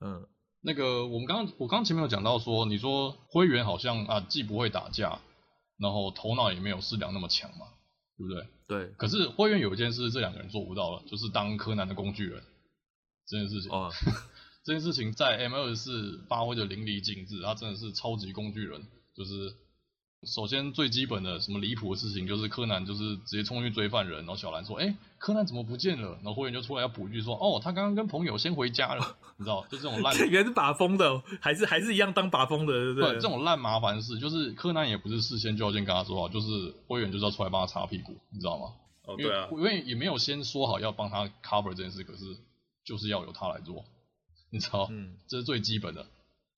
[0.00, 0.26] 嗯。
[0.66, 5.20] 那个，我们刚刚我刚刚前面有讲到说，你说灰原好像啊，既不会打架，
[5.78, 7.66] 然后头脑也没有四良那么强嘛，
[8.16, 8.46] 对不对？
[8.66, 8.92] 对。
[8.96, 12.42] 可是灰原有一件事，这两个人做不到了，就是当柯南的工具人
[13.26, 13.70] 这件事情。
[13.70, 13.90] 哦。
[14.64, 19.54] 这件事情在 M 二十四发挥的淋漓尽致，他真的是超级工具人，就是。
[20.26, 33.10] 首先最基本的什么离谱的事情，就是柯南就是直接冲去追犯人，然后小兰说：“哎、欸，柯南怎么不见了？”然后灰原就出来要补一句说：“哦，他刚刚跟朋友先回家了。”你知道，就这种烂， 原来是把风的，还是还是一样当把风的，对不对？
[33.10, 38.72] 对，这种烂麻烦事，就是柯南也不是事先就要先跟他说好，就是灰原就是要出来帮他擦屁股，你知道吗？
[39.06, 42.36] 哦，对啊，因为也没有先说好要帮他 cover 这件事，可是
[42.84, 43.84] 就是要由他来做，
[44.50, 44.88] 你知道？
[44.90, 46.06] 嗯，这是最基本的。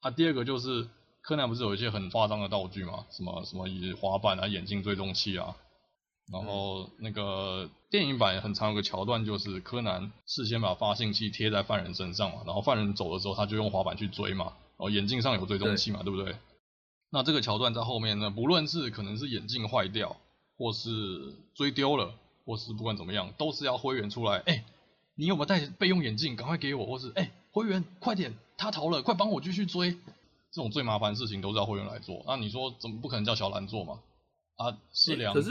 [0.01, 0.89] 啊，第二个就是。
[1.22, 3.05] 柯南不是有一些很夸张的道具吗？
[3.11, 3.66] 什么什么
[4.01, 5.57] 滑板啊、眼镜追踪器啊，
[6.33, 14.47] 然后那个电影版也很长有个桥段，就是柯南事先把发信器贴在犯人身上嘛，然后犯人走的时候，他就用滑板去追嘛，
[14.77, 16.37] 然后眼镜上有追踪器嘛，对，不对？
[17.11, 20.16] 那这个桥段在后面呢，不论是可能是眼镜坏掉，
[20.59, 22.12] 或是追丢了，
[22.45, 24.64] 或是不管怎么样，都是要灰原出来，哎，
[25.14, 26.35] 你有没有戴备用眼镜？
[26.35, 29.97] 赶快给我，或是哎，灰原快点，他逃了，快帮我继续追。
[30.51, 34.01] 这种最麻烦的事情都是要灰原来做，那你说怎么不可能叫小兰做嘛？
[34.57, 35.32] 啊，是良。
[35.32, 35.50] 可是，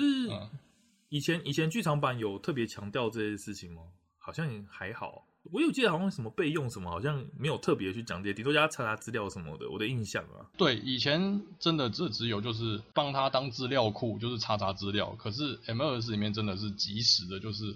[1.10, 3.82] 以前、嗯、以前剧场版有特别强调这些事情吗？
[4.18, 5.26] 好像也还好。
[5.51, 9.70] 我有记得好像什么备用什么，好像没有特别去讲这些，顶多叫他查查资料什么的。
[9.70, 15.12] 我的印象啊，对，以前真的这只有就是帮他当资料库，就是查查资料。
[15.20, 17.76] 可是 M 二四里面真的是及时的，就是。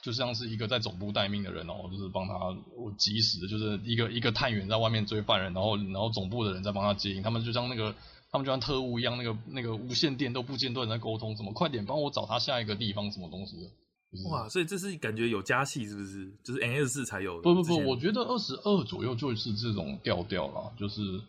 [0.00, 2.34] 就像是一个在总部待命的人哦，就是帮他
[2.76, 7.92] 我及时的，就是一个一个探员在外面追犯人，然后然后总部的人在帮他接应，他们就像那个
[8.36, 13.70] 他们就像特务一样，那个那个无线电都不间断在沟通，怎么快点帮我找他下一个地方什么东西的。
[14.30, 16.30] 哇，所以这是感觉有加戏是不是？
[16.42, 17.42] 就是 N S 四才有的？
[17.42, 21.20] 不不不，我觉得二十二左右就是这种调调啦，就是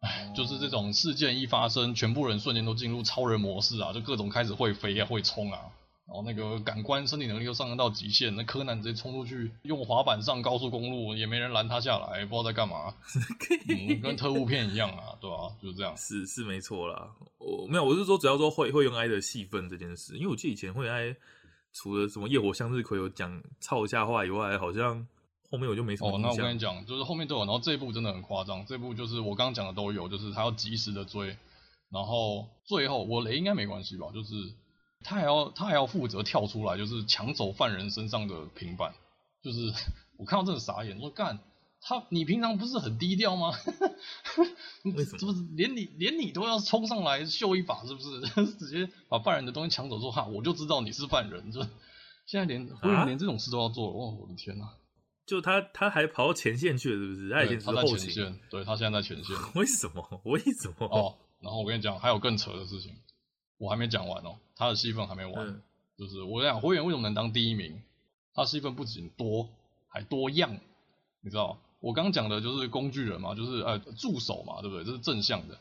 [0.00, 5.58] 哎，就是这种事件一发生，全部人瞬间都进入超人模式啊，就各种开始会飞啊，会冲啊。
[6.06, 12.94] 然后那个感官、身体能力又上升到极限，那柯南直接冲出去，用滑板上高速公路，也没人拦他下来，不知道在干嘛，
[13.68, 15.56] 嗯，跟特务片一样啊，对吧、啊？
[15.62, 15.96] 就是这样。
[15.96, 21.16] 是是没错啦，我没有，我是说，只要说会会用爱的戏份这件事，因为我记得以前会爱
[21.72, 25.06] 除了什么夜火向日葵有讲操一下话以外，好像
[25.50, 26.10] 后面我就没什么。
[26.10, 31.34] 哦，那我跟你讲，就是后面都有，然后这一部真的很夸张，这部就是我刚刚讲的都有，就是他要及时的追。
[31.90, 34.08] 然后最后我雷应该没关系吧？
[34.12, 34.34] 就是
[35.04, 38.92] 他还要他还要负责跳出来，就是抢走犯人身上的平板。
[39.42, 39.72] 就是
[40.16, 41.38] 我看到真的傻眼，我说干
[41.86, 43.52] 他你平常不是很低调吗？
[44.96, 45.18] 为什么？
[45.18, 47.84] 是不是连你连你都要冲上来秀一把？
[47.84, 51.52] 是不 是直接把犯人的东西抢走之后，哈，我就知道你是犯人。
[51.52, 51.60] 就
[52.26, 54.64] 现在连灰原连这种事都要做了，哇，我的天呐！
[55.26, 57.30] 就他他还跑到前线去了，是不是？
[57.30, 57.82] 他以前是后勤。
[57.84, 59.36] 他在前线，对，他现在在前线。
[59.54, 60.20] 为什么？
[60.24, 60.86] 为什么？
[60.86, 62.94] 哦，然后我跟你讲，还有更扯的事情，
[63.58, 65.46] 我还没讲完哦，他的戏份还没完。
[65.46, 65.62] 嗯、
[65.98, 67.82] 就是我跟你讲，灰原为什么能当第一名？
[68.34, 69.48] 他戏份不仅多，
[69.88, 70.58] 还多样。
[71.20, 74.84] 你知道，我刚讲的就是工具人嘛，就是呃助手嘛，对不对？
[74.84, 75.58] 这是正向的。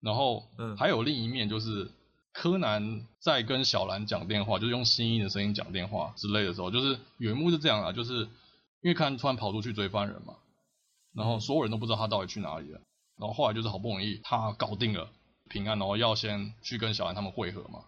[0.00, 1.90] 然后，嗯，还有另一面就是
[2.32, 8.28] 柯南在跟小兰讲电话，就是用新一的声音讲电话之类的时候，就是有一幕是这样啊，就是。
[8.84, 10.34] 因为看突然跑出去追犯人嘛，
[11.14, 12.80] 然后所有人都不知道他到底去哪里了，
[13.16, 15.08] 然后后来就是好不容易他搞定了
[15.52, 17.84] 平安，然后要先去跟小兰他们会合嘛，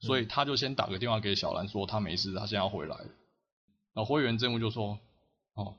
[0.00, 2.96] 所以他就先打个电话给小兰说他没事，他现在要回来。
[3.92, 4.98] 然后灰原正悟就说
[5.54, 5.76] ：“哦，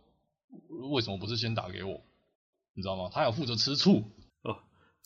[0.91, 2.01] 为什么不是先打给我？
[2.73, 3.09] 你知道吗？
[3.11, 4.03] 他要负责吃醋
[4.43, 4.59] 哦，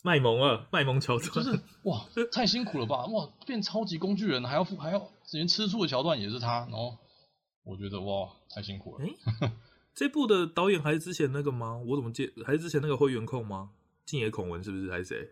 [0.04, 6.98] 卖萌啊，卖萌桥段，就是哇，太辛苦了吧，哇，变超级工具人还要负还要连吃醋的桥段也是他，然后。”
[7.64, 9.06] 我觉得哇，太辛苦了。
[9.94, 11.76] 这部的导演还是之前那个吗？
[11.86, 12.28] 我怎么记？
[12.44, 13.70] 还是之前那个灰原控吗？
[14.04, 14.90] 静野孔文是不是？
[14.90, 15.28] 还是谁？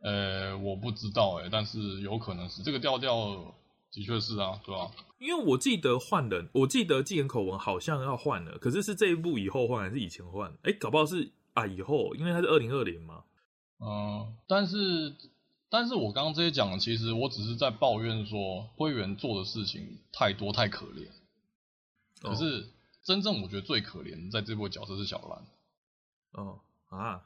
[0.00, 3.54] 呃，我不知道哎，但是有可能是这个调调，
[3.92, 4.90] 的确是啊，对吧、啊？
[5.18, 10.50] 因为我记得换人，我记得纪言口文好像要换了，可是是这一部以后换还是以前换？
[10.62, 13.24] 哎，搞不好是啊以后，因为它是二零二零嘛。
[13.78, 15.14] 嗯，但是，
[15.68, 21.08] 但是我刚刚这些讲的，其实我只是在抱怨说灰原做的事情太多太可怜。
[22.22, 22.68] 可是
[23.02, 26.42] 真正我觉得最可怜在这部角色是小兰。
[26.44, 27.22] 哦啊，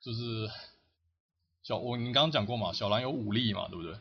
[0.00, 0.48] 就是
[1.66, 3.96] 小我你刚刚讲过嘛，小兰有武力嘛，对不对？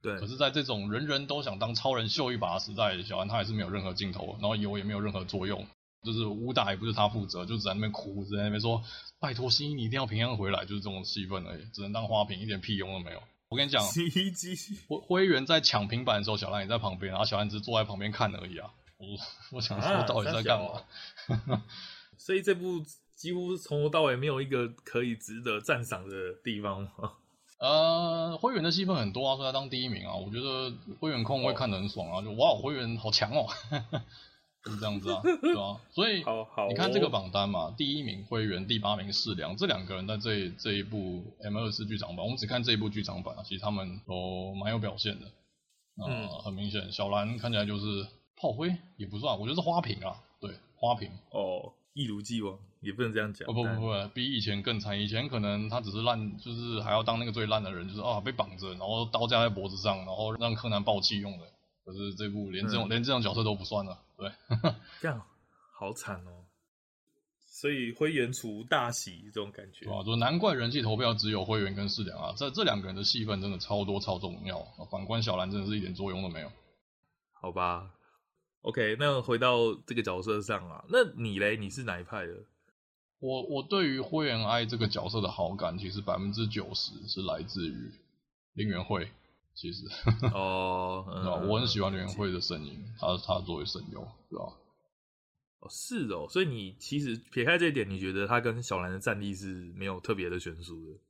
[0.00, 0.20] 对。
[0.20, 5.66] 可是，在这种人人都想当超人秀一把的时代，小兰她还是没有任何镜头，然后有也没有任何作用，
[6.04, 8.84] 就是武打也不是她负责，就只在那边哭，只在那边说
[9.18, 13.20] 拜托新一你一定要平安回来，就是这种戏份而已，只能当花瓶，一点屁用都没有。
[13.48, 13.82] 我跟你讲，
[14.86, 18.70] 灰灰原在抢平板的时候，小兰也在旁边，然后小兰只是坐在旁边看而已啊。
[18.98, 19.06] 我
[19.56, 20.82] 我想说，到底在干嘛？
[21.52, 21.64] 啊、
[22.16, 22.84] 所以这部
[23.18, 26.14] 几乎从头到尾没有一个可以值得赞赏的
[26.44, 26.88] 地方。
[27.58, 30.14] 呃，灰原的戏份很多啊，所以他当第一名啊。
[30.14, 33.48] 我觉得灰原控会看得很爽啊，哦、就哇，灰原好强哦，
[34.64, 35.80] 是这样子啊，对啊。
[35.90, 36.18] 所以
[36.68, 45.26] 你看这个榜单嘛，第一名灰原，第八名世良，这两个人在这这一部 M 二四剧场版，我们只看这一部剧场版啊，其实他们都蛮有表现的。
[45.96, 48.06] 呃、嗯，很明显，小兰看起来就是。
[48.40, 51.10] 炮灰也不算，我觉得是花瓶啊，对，花瓶。
[51.32, 53.46] 哦，一如既往，也不能这样讲。
[53.46, 55.00] 不不不不，比以前更惨。
[55.00, 61.46] 以前可能他只是烂，就是还要当那个最烂的人，就是啊被绑着，然后刀架在脖子上，然后让柯南爆气用的。
[61.84, 64.30] 可是这部连这种、嗯、连这种角色都不算了，对。
[65.00, 65.22] 这样
[65.78, 66.44] 好惨哦。
[67.40, 69.86] 所以灰原除大喜这种感觉。
[69.86, 74.60] 对啊，就难怪人气投票只有灰原跟四良啊，这这两个人的戏份真的超多超重要。
[74.90, 76.52] 反观小兰真的是一点作用都没有。
[77.32, 77.90] 好吧。
[78.62, 81.56] OK，那回到这个角色上啊，那你嘞？
[81.56, 82.34] 你是哪一派的？
[83.20, 87.92] 我我对于灰原哀这个角色的好感，其实百分之九十是来自于
[88.54, 89.08] 林原惠。
[89.54, 89.82] 其实
[90.32, 94.44] 哦， 嗯、我很喜欢林原惠的声音，他他作为声优，对吧？
[95.58, 101.00] 哦，是哦，所以你其实撇开这一点，你觉得他跟小兰的战力是没有特别的悬殊的？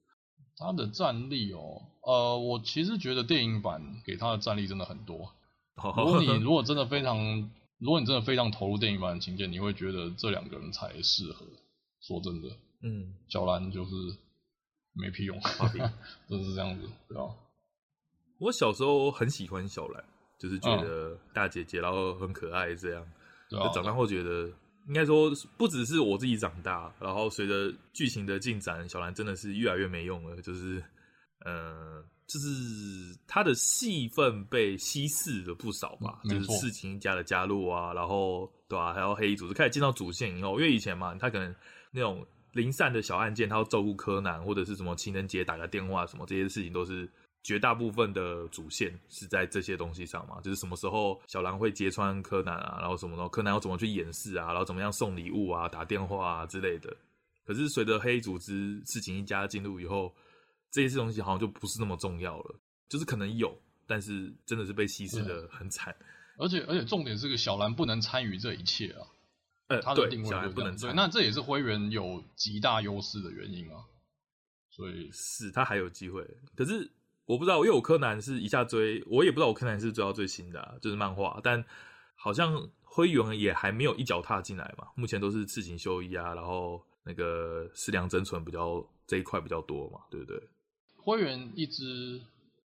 [0.56, 5.30] 他的战力哦，呃，我其实觉得电影版给他的战力真的很多。
[5.76, 11.44] 如果你 如果真的非常，如果你真的非常投入电影版的情节，你会觉得这两个人才适合。
[12.00, 12.48] 说真的，
[12.82, 13.90] 嗯，小兰就是
[14.92, 15.38] 没屁用，
[16.28, 17.34] 就 是这样子，对吧？
[18.38, 20.04] 我小时候很喜欢小兰，
[20.38, 23.06] 就是觉得大姐姐，然后很可爱，这样。
[23.50, 23.68] 对啊。
[23.72, 24.48] 长大后觉得，
[24.86, 30.82] 应该说不只是我自己长大，然后随着剧情的进展，小兰真的是越来越没用了，就是，
[31.44, 32.04] 呃。
[32.28, 41.56] 就是她的戏份被稀释了不少吧，嗯、就是刺青一家的加入啊，然后对吧、啊，还有黑衣组织开始进到主线以后，因为以前嘛，他可能
[41.90, 47.08] 那种零散的小案件，他要照顾柯南或者是什么情人节打个电话什么这些事情，都是
[47.42, 56.96] 绝大部分的主线是在这些东西上嘛，就是什么时候小兰会揭穿柯南啊，然后什么时候柯南要怎么去掩饰啊，然后怎么样送礼物啊、打电话啊之类的。
[57.44, 60.14] 可是随着黑组织事情一家进入以后。
[60.70, 62.54] 这些东西好像就不是那么重要了，
[62.90, 65.96] 就是可能有，但是真的是被稀释的很惨。
[66.36, 69.00] 而且而且重点是个小兰不能参与这一切啊，
[69.68, 70.76] 呃，他的定位就不能。
[70.76, 73.84] 对，那这也是灰原有极大优势的原因啊。
[74.70, 76.22] 所以是他还有机会。
[76.56, 76.90] 可是
[77.24, 81.64] 我不知道，因为我柯南是一下追，我也不知道我柯南是追到最新的、啊，就是漫画，但
[82.14, 84.86] 好像灰原也还没有一脚踏进来嘛。
[84.94, 90.40] 目前都是赤井秀一啊，然后那个矢良真纯比较这一块比较多嘛，对不对？
[90.96, 92.20] 灰原一直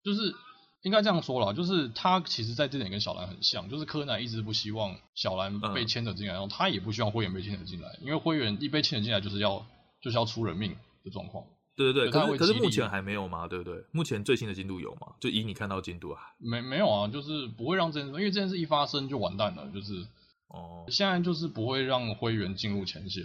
[0.02, 0.34] 就是。
[0.82, 9.66] 应该这样说啦，就是他其实在这点跟小兰很像，就是柯南一直不希望小兰被牵扯进来，嗯、然后他也不希望灰原被牵扯进来，因为灰原一被牵扯进来就是要
[10.00, 10.74] 就是要出人命
[11.04, 11.44] 的状况。
[11.76, 13.84] 对对对，可是可是目前还没有嘛，对不对？
[13.92, 15.12] 目前最新的进度有吗？
[15.18, 16.20] 就以你看到进度啊？
[16.38, 20.06] 没没有啊，就是不会让这件事，因为这件事一发生就完蛋了，就是
[20.48, 23.24] 哦，现在就是不会让灰原进入前线，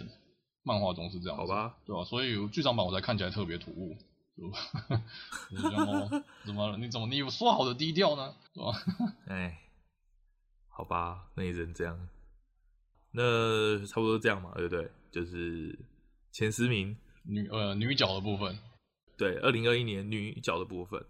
[0.64, 1.76] 漫画中是这样，好吧？
[1.86, 2.06] 对吧？
[2.06, 3.98] 所以剧场版我才看起来特别突兀。
[4.38, 4.52] 就
[6.46, 6.78] 怎么了？
[6.78, 8.36] 你怎么你有说好的低调呢？
[8.54, 8.66] 是吧？
[9.28, 9.58] 哎，
[10.68, 12.08] 好吧，那也只能这样。
[13.12, 14.92] 那差不多这样嘛，对不对？
[15.10, 15.78] 就是
[16.32, 18.60] 前十名女呃女角的部分，
[19.16, 21.02] 对，二零二一年女角的部分。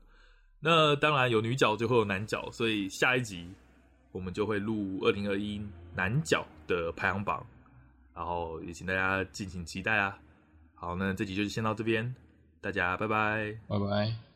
[0.59, 3.49] 那当然有女角就会有男角，所以下一集
[4.11, 5.59] 我们就会录二零二一
[5.95, 7.43] 男角的排行榜，
[8.13, 10.19] 然后也请大家敬请期待啊。
[10.75, 12.15] 好，那这集就先到这边。
[12.65, 14.34] 大家拜拜，拜拜。